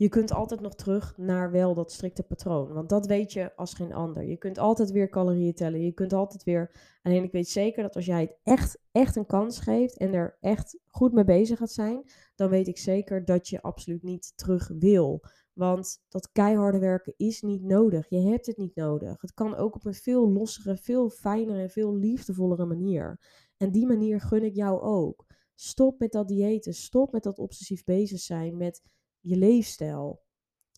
je 0.00 0.08
kunt 0.08 0.32
altijd 0.32 0.60
nog 0.60 0.74
terug 0.74 1.14
naar 1.16 1.50
wel 1.50 1.74
dat 1.74 1.92
strikte 1.92 2.22
patroon. 2.22 2.72
Want 2.72 2.88
dat 2.88 3.06
weet 3.06 3.32
je 3.32 3.56
als 3.56 3.74
geen 3.74 3.92
ander. 3.92 4.24
Je 4.24 4.36
kunt 4.36 4.58
altijd 4.58 4.90
weer 4.90 5.08
calorieën 5.08 5.54
tellen. 5.54 5.84
Je 5.84 5.92
kunt 5.92 6.12
altijd 6.12 6.44
weer. 6.44 6.70
Alleen 7.02 7.22
ik 7.22 7.32
weet 7.32 7.48
zeker 7.48 7.82
dat 7.82 7.96
als 7.96 8.04
jij 8.04 8.20
het 8.20 8.36
echt, 8.42 8.78
echt 8.92 9.16
een 9.16 9.26
kans 9.26 9.58
geeft 9.58 9.96
en 9.96 10.14
er 10.14 10.36
echt 10.40 10.78
goed 10.86 11.12
mee 11.12 11.24
bezig 11.24 11.58
gaat 11.58 11.70
zijn, 11.70 12.02
dan 12.34 12.50
weet 12.50 12.68
ik 12.68 12.78
zeker 12.78 13.24
dat 13.24 13.48
je 13.48 13.62
absoluut 13.62 14.02
niet 14.02 14.32
terug 14.36 14.70
wil. 14.78 15.24
Want 15.52 16.02
dat 16.08 16.32
keiharde 16.32 16.78
werken 16.78 17.14
is 17.16 17.42
niet 17.42 17.62
nodig. 17.62 18.08
Je 18.08 18.20
hebt 18.20 18.46
het 18.46 18.56
niet 18.56 18.74
nodig. 18.74 19.20
Het 19.20 19.34
kan 19.34 19.56
ook 19.56 19.74
op 19.74 19.84
een 19.84 19.94
veel 19.94 20.30
lossere, 20.30 20.76
veel 20.76 21.10
fijnere 21.10 21.60
en 21.60 21.70
veel 21.70 21.96
liefdevollere 21.96 22.66
manier. 22.66 23.20
En 23.56 23.72
die 23.72 23.86
manier 23.86 24.20
gun 24.20 24.44
ik 24.44 24.54
jou 24.54 24.80
ook. 24.80 25.26
Stop 25.62 25.98
met 25.98 26.12
dat 26.12 26.28
diëten. 26.28 26.74
Stop 26.74 27.12
met 27.12 27.22
dat 27.22 27.38
obsessief 27.38 27.84
bezig 27.84 28.20
zijn 28.20 28.56
met 28.56 28.82
je 29.20 29.36
leefstijl. 29.36 30.22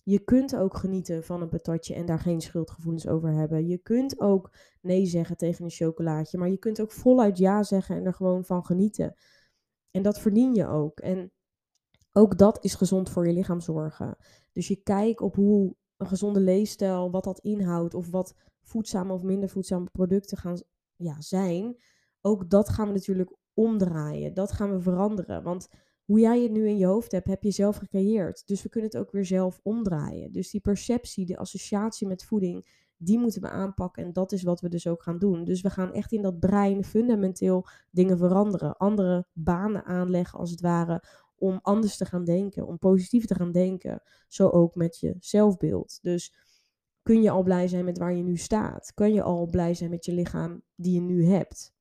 Je 0.05 0.19
kunt 0.19 0.57
ook 0.57 0.77
genieten 0.77 1.25
van 1.25 1.43
een 1.43 1.49
patatje 1.49 1.95
en 1.95 2.07
daar 2.07 2.19
geen 2.19 2.41
schuldgevoelens 2.41 3.07
over 3.07 3.33
hebben. 3.33 3.67
Je 3.67 3.79
kunt 3.79 4.21
ook 4.21 4.57
nee 4.81 5.07
zeggen 5.07 5.37
tegen 5.37 5.65
een 5.65 5.71
chocolaatje, 5.71 6.39
maar 6.39 6.49
je 6.49 6.59
kunt 6.59 6.81
ook 6.81 6.93
voluit 6.93 7.39
ja 7.39 7.63
zeggen 7.63 7.97
en 7.97 8.05
er 8.05 8.15
gewoon 8.15 8.45
van 8.45 8.65
genieten. 8.65 9.15
En 9.91 10.03
dat 10.03 10.21
verdien 10.21 10.55
je 10.55 10.67
ook. 10.67 11.01
En 11.01 11.33
ook 12.13 12.39
dat 12.39 12.65
is 12.65 12.75
gezond 12.75 13.11
voor 13.11 13.27
je 13.27 13.33
lichaam 13.33 13.61
zorgen. 13.61 14.17
Dus 14.53 14.69
je 14.69 14.83
kijkt 14.83 15.21
op 15.21 15.35
hoe 15.35 15.77
een 15.97 16.07
gezonde 16.07 16.41
leefstijl, 16.41 17.11
wat 17.11 17.25
dat 17.25 17.39
inhoudt, 17.39 17.95
of 17.95 18.11
wat 18.11 18.35
voedzame 18.63 19.13
of 19.13 19.23
minder 19.23 19.49
voedzame 19.49 19.89
producten 19.93 20.39
gaan 20.39 20.61
ja, 20.97 21.21
zijn. 21.21 21.77
Ook 22.21 22.51
dat 22.51 22.69
gaan 22.69 22.87
we 22.87 22.93
natuurlijk 22.93 23.41
omdraaien. 23.55 24.35
Dat 24.35 24.53
gaan 24.53 24.73
we 24.73 24.81
veranderen. 24.81 25.43
Want 25.43 25.69
hoe 26.05 26.21
jij 26.21 26.43
het 26.43 26.53
nu 26.53 26.69
in 26.69 26.79
je 26.79 26.87
hoofd 26.87 27.13
hebt, 27.13 27.27
heb 27.27 27.43
je 27.43 27.51
zelf 27.51 27.77
gecreëerd. 27.77 28.47
Dus 28.47 28.63
we 28.63 28.69
kunnen 28.69 28.91
het 28.91 29.01
ook 29.01 29.11
weer 29.11 29.25
zelf 29.25 29.61
omdraaien. 29.63 30.33
Dus 30.33 30.51
die 30.51 30.61
perceptie, 30.61 31.27
de 31.27 31.37
associatie 31.37 32.07
met 32.07 32.25
voeding, 32.25 32.81
die 32.97 33.19
moeten 33.19 33.41
we 33.41 33.49
aanpakken. 33.49 34.05
En 34.05 34.13
dat 34.13 34.33
is 34.33 34.43
wat 34.43 34.61
we 34.61 34.69
dus 34.69 34.87
ook 34.87 35.03
gaan 35.03 35.19
doen. 35.19 35.45
Dus 35.45 35.61
we 35.61 35.71
gaan 35.71 35.93
echt 35.93 36.13
in 36.13 36.23
dat 36.23 36.39
brein 36.39 36.85
fundamenteel 36.85 37.67
dingen 37.91 38.19
veranderen. 38.19 38.77
Andere 38.77 39.27
banen 39.33 39.85
aanleggen, 39.85 40.39
als 40.39 40.51
het 40.51 40.61
ware, 40.61 41.05
om 41.37 41.59
anders 41.63 41.97
te 41.97 42.05
gaan 42.05 42.25
denken, 42.25 42.67
om 42.67 42.79
positief 42.79 43.25
te 43.25 43.35
gaan 43.35 43.53
denken. 43.53 44.03
Zo 44.29 44.49
ook 44.49 44.75
met 44.75 44.99
je 44.99 45.17
zelfbeeld. 45.19 45.99
Dus 46.03 46.35
kun 47.03 47.23
je 47.23 47.31
al 47.31 47.43
blij 47.43 47.69
zijn 47.69 47.85
met 47.85 47.99
waar 47.99 48.15
je 48.15 48.23
nu 48.23 48.37
staat? 48.37 48.93
Kun 48.95 49.13
je 49.13 49.23
al 49.23 49.47
blij 49.47 49.75
zijn 49.75 49.91
met 49.91 50.05
je 50.05 50.13
lichaam 50.13 50.63
die 50.75 50.95
je 50.95 51.01
nu 51.01 51.27
hebt? 51.27 51.75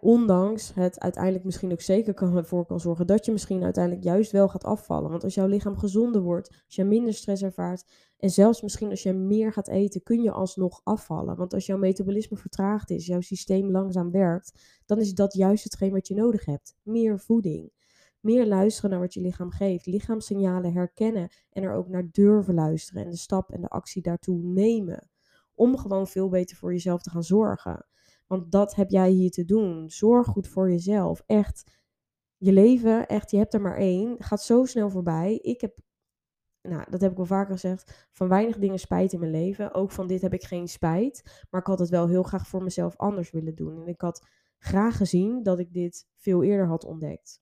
Ondanks 0.00 0.74
het 0.74 1.00
uiteindelijk 1.00 1.44
misschien 1.44 1.72
ook 1.72 1.80
zeker 1.80 2.14
kan, 2.14 2.36
ervoor 2.36 2.66
kan 2.66 2.80
zorgen 2.80 3.06
dat 3.06 3.24
je 3.24 3.32
misschien 3.32 3.62
uiteindelijk 3.62 4.04
juist 4.04 4.32
wel 4.32 4.48
gaat 4.48 4.64
afvallen. 4.64 5.10
Want 5.10 5.24
als 5.24 5.34
jouw 5.34 5.46
lichaam 5.46 5.76
gezonder 5.76 6.22
wordt, 6.22 6.48
als 6.48 6.74
je 6.74 6.84
minder 6.84 7.14
stress 7.14 7.42
ervaart 7.42 7.84
en 8.18 8.30
zelfs 8.30 8.62
misschien 8.62 8.90
als 8.90 9.02
je 9.02 9.12
meer 9.12 9.52
gaat 9.52 9.68
eten, 9.68 10.02
kun 10.02 10.22
je 10.22 10.30
alsnog 10.30 10.80
afvallen. 10.84 11.36
Want 11.36 11.54
als 11.54 11.66
jouw 11.66 11.78
metabolisme 11.78 12.36
vertraagd 12.36 12.90
is, 12.90 13.06
jouw 13.06 13.20
systeem 13.20 13.70
langzaam 13.70 14.10
werkt, 14.10 14.80
dan 14.86 14.98
is 14.98 15.14
dat 15.14 15.34
juist 15.34 15.64
hetgeen 15.64 15.92
wat 15.92 16.08
je 16.08 16.14
nodig 16.14 16.44
hebt. 16.44 16.76
Meer 16.82 17.18
voeding. 17.18 17.72
Meer 18.20 18.46
luisteren 18.46 18.90
naar 18.90 19.00
wat 19.00 19.14
je 19.14 19.20
lichaam 19.20 19.50
geeft. 19.50 19.86
Lichaamssignalen 19.86 20.72
herkennen 20.72 21.28
en 21.52 21.62
er 21.62 21.74
ook 21.74 21.88
naar 21.88 22.08
durven 22.10 22.54
luisteren. 22.54 23.04
En 23.04 23.10
de 23.10 23.16
stap 23.16 23.50
en 23.50 23.60
de 23.60 23.68
actie 23.68 24.02
daartoe 24.02 24.38
nemen. 24.42 25.10
Om 25.54 25.76
gewoon 25.76 26.06
veel 26.06 26.28
beter 26.28 26.56
voor 26.56 26.72
jezelf 26.72 27.02
te 27.02 27.10
gaan 27.10 27.22
zorgen. 27.22 27.86
Want 28.28 28.52
dat 28.52 28.74
heb 28.74 28.90
jij 28.90 29.10
hier 29.10 29.30
te 29.30 29.44
doen. 29.44 29.90
Zorg 29.90 30.26
goed 30.26 30.48
voor 30.48 30.70
jezelf. 30.70 31.22
Echt, 31.26 31.80
je 32.36 32.52
leven, 32.52 33.06
echt, 33.06 33.30
je 33.30 33.36
hebt 33.36 33.54
er 33.54 33.60
maar 33.60 33.76
één. 33.76 34.16
Gaat 34.18 34.42
zo 34.42 34.64
snel 34.64 34.90
voorbij. 34.90 35.34
Ik 35.34 35.60
heb, 35.60 35.78
nou, 36.62 36.90
dat 36.90 37.00
heb 37.00 37.10
ik 37.10 37.16
wel 37.16 37.26
vaker 37.26 37.52
gezegd, 37.52 38.08
van 38.12 38.28
weinig 38.28 38.58
dingen 38.58 38.78
spijt 38.78 39.12
in 39.12 39.20
mijn 39.20 39.32
leven. 39.32 39.74
Ook 39.74 39.90
van 39.90 40.06
dit 40.06 40.22
heb 40.22 40.32
ik 40.32 40.44
geen 40.44 40.68
spijt. 40.68 41.44
Maar 41.50 41.60
ik 41.60 41.66
had 41.66 41.78
het 41.78 41.88
wel 41.88 42.08
heel 42.08 42.22
graag 42.22 42.46
voor 42.46 42.62
mezelf 42.62 42.96
anders 42.96 43.30
willen 43.30 43.54
doen. 43.54 43.80
En 43.80 43.88
ik 43.88 44.00
had 44.00 44.26
graag 44.58 44.96
gezien 44.96 45.42
dat 45.42 45.58
ik 45.58 45.72
dit 45.72 46.06
veel 46.16 46.42
eerder 46.42 46.66
had 46.66 46.84
ontdekt. 46.84 47.40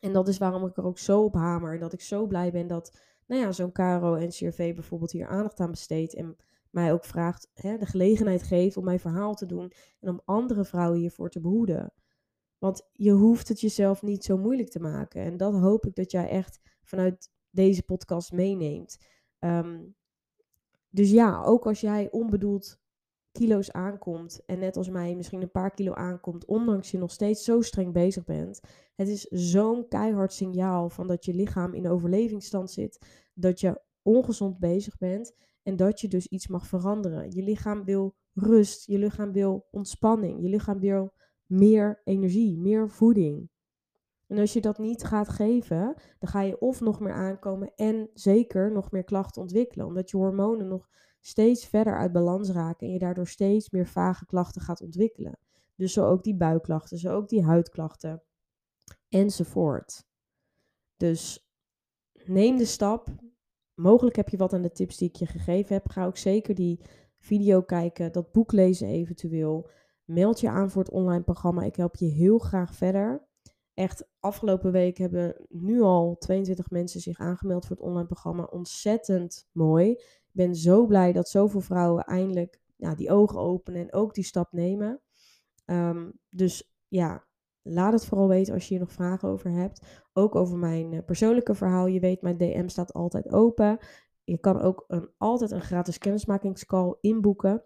En 0.00 0.12
dat 0.12 0.28
is 0.28 0.38
waarom 0.38 0.66
ik 0.66 0.76
er 0.76 0.84
ook 0.84 0.98
zo 0.98 1.22
op 1.22 1.34
hamer. 1.34 1.74
En 1.74 1.80
dat 1.80 1.92
ik 1.92 2.00
zo 2.00 2.26
blij 2.26 2.50
ben 2.50 2.66
dat, 2.66 2.98
nou 3.28 3.42
ja, 3.42 3.52
zo'n 3.52 3.72
Caro 3.72 4.14
en 4.14 4.28
CRV 4.28 4.74
bijvoorbeeld 4.74 5.10
hier 5.10 5.26
aandacht 5.26 5.60
aan 5.60 5.70
besteedt. 5.70 6.14
En 6.14 6.36
mij 6.70 6.92
ook 6.92 7.04
vraagt, 7.04 7.50
hè, 7.54 7.76
de 7.76 7.86
gelegenheid 7.86 8.42
geeft 8.42 8.76
om 8.76 8.84
mijn 8.84 9.00
verhaal 9.00 9.34
te 9.34 9.46
doen. 9.46 9.72
En 10.00 10.08
om 10.08 10.20
andere 10.24 10.64
vrouwen 10.64 10.98
hiervoor 10.98 11.30
te 11.30 11.40
behoeden. 11.40 11.92
Want 12.58 12.88
je 12.92 13.12
hoeft 13.12 13.48
het 13.48 13.60
jezelf 13.60 14.02
niet 14.02 14.24
zo 14.24 14.36
moeilijk 14.36 14.68
te 14.68 14.80
maken. 14.80 15.22
En 15.22 15.36
dat 15.36 15.54
hoop 15.54 15.86
ik 15.86 15.94
dat 15.94 16.10
jij 16.10 16.28
echt 16.28 16.60
vanuit 16.82 17.30
deze 17.50 17.82
podcast 17.82 18.32
meeneemt. 18.32 18.98
Ehm, 19.38 19.80
dus 20.90 21.10
ja, 21.10 21.42
ook 21.42 21.66
als 21.66 21.80
jij 21.80 22.10
onbedoeld 22.10 22.80
kilo's 23.38 23.72
aankomt 23.72 24.42
en 24.46 24.58
net 24.58 24.76
als 24.76 24.88
mij 24.88 25.14
misschien 25.14 25.42
een 25.42 25.50
paar 25.50 25.70
kilo 25.70 25.92
aankomt, 25.92 26.44
ondanks 26.44 26.90
je 26.90 26.98
nog 26.98 27.10
steeds 27.10 27.44
zo 27.44 27.60
streng 27.60 27.92
bezig 27.92 28.24
bent. 28.24 28.60
Het 28.94 29.08
is 29.08 29.24
zo'n 29.24 29.88
keihard 29.88 30.32
signaal 30.32 30.90
van 30.90 31.06
dat 31.06 31.24
je 31.24 31.34
lichaam 31.34 31.74
in 31.74 31.88
overlevingsstand 31.88 32.70
zit, 32.70 32.98
dat 33.34 33.60
je 33.60 33.80
ongezond 34.02 34.58
bezig 34.58 34.98
bent 34.98 35.34
en 35.62 35.76
dat 35.76 36.00
je 36.00 36.08
dus 36.08 36.26
iets 36.26 36.48
mag 36.48 36.66
veranderen. 36.66 37.30
Je 37.30 37.42
lichaam 37.42 37.84
wil 37.84 38.14
rust, 38.32 38.86
je 38.86 38.98
lichaam 38.98 39.32
wil 39.32 39.66
ontspanning, 39.70 40.42
je 40.42 40.48
lichaam 40.48 40.80
wil 40.80 41.12
meer 41.46 42.00
energie, 42.04 42.58
meer 42.58 42.90
voeding. 42.90 43.50
En 44.28 44.38
als 44.38 44.52
je 44.52 44.60
dat 44.60 44.78
niet 44.78 45.04
gaat 45.04 45.28
geven, 45.28 45.94
dan 46.18 46.28
ga 46.28 46.40
je 46.40 46.60
of 46.60 46.80
nog 46.80 47.00
meer 47.00 47.12
aankomen 47.12 47.72
en 47.76 48.10
zeker 48.14 48.72
nog 48.72 48.90
meer 48.90 49.04
klachten 49.04 49.42
ontwikkelen, 49.42 49.86
omdat 49.86 50.10
je 50.10 50.16
hormonen 50.16 50.68
nog 50.68 50.88
steeds 51.20 51.66
verder 51.66 51.96
uit 51.96 52.12
balans 52.12 52.50
raken 52.50 52.86
en 52.86 52.92
je 52.92 52.98
daardoor 52.98 53.26
steeds 53.26 53.70
meer 53.70 53.86
vage 53.86 54.26
klachten 54.26 54.62
gaat 54.62 54.80
ontwikkelen. 54.80 55.38
Dus 55.74 55.92
zo 55.92 56.06
ook 56.06 56.24
die 56.24 56.36
buikklachten, 56.36 56.98
zo 56.98 57.14
ook 57.14 57.28
die 57.28 57.44
huidklachten 57.44 58.22
enzovoort. 59.08 60.06
Dus 60.96 61.48
neem 62.24 62.56
de 62.56 62.64
stap. 62.64 63.08
Mogelijk 63.74 64.16
heb 64.16 64.28
je 64.28 64.36
wat 64.36 64.52
aan 64.52 64.62
de 64.62 64.72
tips 64.72 64.96
die 64.96 65.08
ik 65.08 65.16
je 65.16 65.26
gegeven 65.26 65.74
heb. 65.74 65.88
Ga 65.88 66.06
ook 66.06 66.16
zeker 66.16 66.54
die 66.54 66.80
video 67.18 67.62
kijken, 67.62 68.12
dat 68.12 68.32
boek 68.32 68.52
lezen 68.52 68.88
eventueel. 68.88 69.70
Meld 70.04 70.40
je 70.40 70.48
aan 70.48 70.70
voor 70.70 70.82
het 70.82 70.92
online 70.92 71.22
programma. 71.22 71.62
Ik 71.62 71.76
help 71.76 71.96
je 71.96 72.06
heel 72.06 72.38
graag 72.38 72.74
verder. 72.74 73.27
Echt, 73.78 74.08
afgelopen 74.20 74.72
week 74.72 74.96
hebben 74.96 75.46
nu 75.48 75.80
al 75.80 76.16
22 76.18 76.70
mensen 76.70 77.00
zich 77.00 77.18
aangemeld 77.18 77.66
voor 77.66 77.76
het 77.76 77.84
online 77.84 78.06
programma. 78.06 78.42
Ontzettend 78.42 79.48
mooi. 79.52 79.90
Ik 79.90 80.30
ben 80.32 80.54
zo 80.54 80.86
blij 80.86 81.12
dat 81.12 81.28
zoveel 81.28 81.60
vrouwen 81.60 82.04
eindelijk 82.04 82.60
ja, 82.76 82.94
die 82.94 83.10
ogen 83.10 83.38
openen 83.38 83.80
en 83.80 83.92
ook 83.92 84.14
die 84.14 84.24
stap 84.24 84.52
nemen. 84.52 85.00
Ehm, 85.64 86.10
dus 86.28 86.76
ja, 86.88 87.26
laat 87.62 87.92
het 87.92 88.04
vooral 88.04 88.28
weten 88.28 88.54
als 88.54 88.62
je 88.62 88.68
hier 88.68 88.82
nog 88.82 88.92
vragen 88.92 89.28
over 89.28 89.50
hebt. 89.50 90.02
Ook 90.12 90.34
over 90.34 90.58
mijn 90.58 90.92
eh, 90.92 91.04
persoonlijke 91.04 91.54
verhaal. 91.54 91.86
Je 91.86 92.00
weet, 92.00 92.22
mijn 92.22 92.38
DM 92.38 92.68
staat 92.68 92.92
altijd 92.92 93.32
open. 93.32 93.78
Je 94.24 94.38
kan 94.38 94.60
ook 94.60 94.84
een, 94.88 95.10
altijd 95.16 95.50
een 95.50 95.62
gratis 95.62 95.98
kennismakingscall 95.98 96.96
inboeken. 97.00 97.64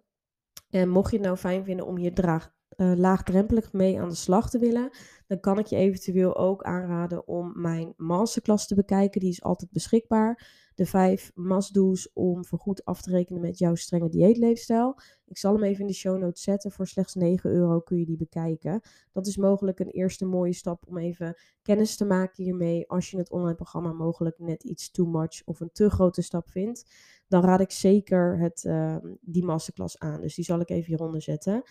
En 0.71 0.89
mocht 0.89 1.11
je 1.11 1.17
het 1.17 1.27
nou 1.27 1.37
fijn 1.39 1.65
vinden 1.65 1.87
om 1.87 1.99
je 1.99 2.13
draag, 2.13 2.55
uh, 2.77 2.93
laagdrempelig 2.97 3.73
mee 3.73 4.01
aan 4.01 4.09
de 4.09 4.15
slag 4.15 4.51
te 4.51 4.59
willen, 4.59 4.91
dan 5.27 5.41
kan 5.41 5.59
ik 5.59 5.67
je 5.67 5.77
eventueel 5.77 6.37
ook 6.37 6.63
aanraden 6.63 7.29
om 7.29 7.53
mijn 7.61 7.95
masterclass 7.97 8.67
te 8.67 8.75
bekijken. 8.75 9.21
Die 9.21 9.31
is 9.31 9.43
altijd 9.43 9.71
beschikbaar. 9.71 10.61
De 10.75 10.87
vijf 10.87 11.33
must-do's 11.35 12.11
om 12.15 12.45
voorgoed 12.45 12.85
af 12.85 13.03
te 13.03 13.11
rekenen 13.11 13.41
met 13.41 13.59
jouw 13.59 13.75
strenge 13.75 14.09
dieetleefstijl. 14.09 15.01
Ik 15.27 15.39
zal 15.39 15.53
hem 15.55 15.63
even 15.63 15.81
in 15.81 15.87
de 15.87 15.93
show 15.93 16.19
notes 16.19 16.43
zetten. 16.43 16.73
Voor 16.73 16.87
slechts 16.87 17.15
9 17.15 17.51
euro 17.51 17.81
kun 17.81 17.99
je 17.99 18.05
die 18.05 18.17
bekijken. 18.17 18.81
Dat 19.13 19.27
is 19.27 19.37
mogelijk 19.37 19.79
een 19.81 19.91
eerste 19.91 20.25
mooie 20.25 20.53
stap 20.53 20.85
om 20.87 20.99
even 20.99 21.37
kennis 21.63 21.97
te 21.97 22.05
maken 22.05 22.45
hiermee. 22.45 22.89
Als 22.89 23.11
je 23.11 23.17
het 23.17 23.31
online 23.31 23.55
programma 23.55 23.93
mogelijk 23.93 24.39
net 24.39 24.65
iets 24.65 24.91
too 24.91 25.07
much 25.07 25.43
of 25.45 25.61
een 25.61 25.73
te 25.73 25.91
grote 25.91 26.23
stap 26.23 26.49
vindt, 26.49 26.85
dan 27.29 27.43
raad 27.45 27.61
ik 27.61 27.71
zeker 27.71 28.39
het, 28.39 28.65
uh, 28.65 28.97
die 29.21 29.45
masterclass 29.45 29.99
aan. 29.99 30.21
Dus 30.21 30.35
die 30.35 30.45
zal 30.45 30.61
ik 30.61 30.71
even 30.71 30.87
hieronder 30.87 31.23
zetten. 31.23 31.63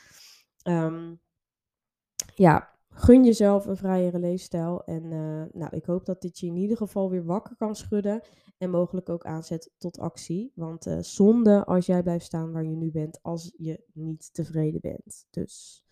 Um, 0.63 1.19
ja, 2.35 2.69
gun 2.89 3.23
jezelf 3.23 3.65
een 3.65 3.77
vrijere 3.77 4.19
leefstijl. 4.19 4.83
En 4.83 5.03
uh, 5.03 5.43
nou, 5.51 5.75
ik 5.75 5.85
hoop 5.85 6.05
dat 6.05 6.21
dit 6.21 6.39
je 6.39 6.47
in 6.47 6.55
ieder 6.55 6.77
geval 6.77 7.09
weer 7.09 7.25
wakker 7.25 7.55
kan 7.55 7.75
schudden. 7.75 8.21
En 8.57 8.69
mogelijk 8.69 9.09
ook 9.09 9.25
aanzet 9.25 9.71
tot 9.77 9.99
actie. 9.99 10.51
Want 10.55 10.87
uh, 10.87 10.97
zonde 10.99 11.65
als 11.65 11.85
jij 11.85 12.03
blijft 12.03 12.25
staan 12.25 12.51
waar 12.51 12.65
je 12.65 12.75
nu 12.75 12.91
bent 12.91 13.19
als 13.21 13.53
je 13.57 13.83
niet 13.93 14.33
tevreden 14.33 14.81
bent. 14.81 15.27
Dus 15.29 15.85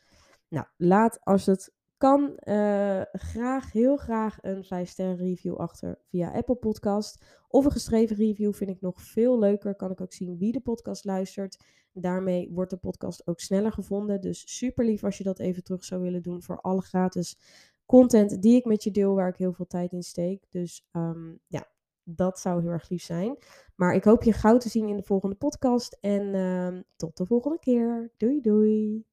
nou, 0.48 0.66
laat 0.78 1.20
als 1.24 1.46
het 1.46 1.74
kan 2.00 2.40
uh, 2.44 3.02
graag, 3.12 3.72
heel 3.72 3.98
graag 3.98 4.38
een 4.42 4.64
5 4.64 4.90
sterren 4.90 5.18
review 5.18 5.56
achter 5.56 6.00
via 6.10 6.32
Apple 6.32 6.56
Podcast. 6.56 7.24
Of 7.48 7.66
een 7.66 7.72
geschreven 7.72 8.16
review 8.16 8.54
vind 8.54 8.70
ik 8.70 8.82
nog 8.82 9.02
veel 9.02 9.40
leuker. 9.40 9.76
Kan 9.76 9.92
ik 9.92 10.02
ook 10.02 10.14
zien 10.14 10.38
wie 10.38 10.52
de 10.52 10.60
podcast 10.60 11.06
luistert. 11.06 11.64
Daarmee 11.94 12.50
wordt 12.52 12.70
de 12.70 12.78
podcast 12.78 13.28
ook 13.28 13.40
sneller 13.40 13.72
gevonden. 13.72 14.22
Dus 14.22 14.58
super 14.58 14.86
lief 14.86 15.04
als 15.04 15.18
je 15.18 15.24
dat 15.24 15.40
even 15.40 15.64
terug 15.64 15.84
zou 15.84 16.02
willen 16.02 16.22
doen 16.22 16.44
voor 16.44 16.62
alle 16.62 16.82
gratis 16.82 17.38
content 17.86 18.42
die 18.42 18.56
ik 18.56 18.66
met 18.66 18.84
je 18.84 18.92
deel, 18.92 19.16
waar 19.16 19.30
ik 19.30 19.38
heel 19.38 19.54
veel 19.54 19.68
tijd 19.68 19.92
in 19.92 20.04
steek. 20.04 20.46
Dus 20.50 20.88
um, 20.92 21.40
ja, 21.48 21.68
dat 22.04 22.40
zou 22.40 22.62
heel 22.62 22.72
erg 22.72 22.90
lief 22.90 23.04
zijn. 23.04 23.38
Maar 23.76 23.94
ik 23.94 24.04
hoop 24.04 24.24
je 24.24 24.34
gauw 24.34 24.58
te 24.58 24.70
zien 24.70 24.88
in 24.88 24.98
de 24.98 25.04
volgende 25.04 25.36
podcast. 25.36 25.98
En 26.02 26.36
uh, 26.36 26.82
tot 26.96 27.18
de 27.18 27.26
volgende 27.26 27.60
keer. 27.60 28.12
Doei 28.18 28.42
doei. 28.42 29.06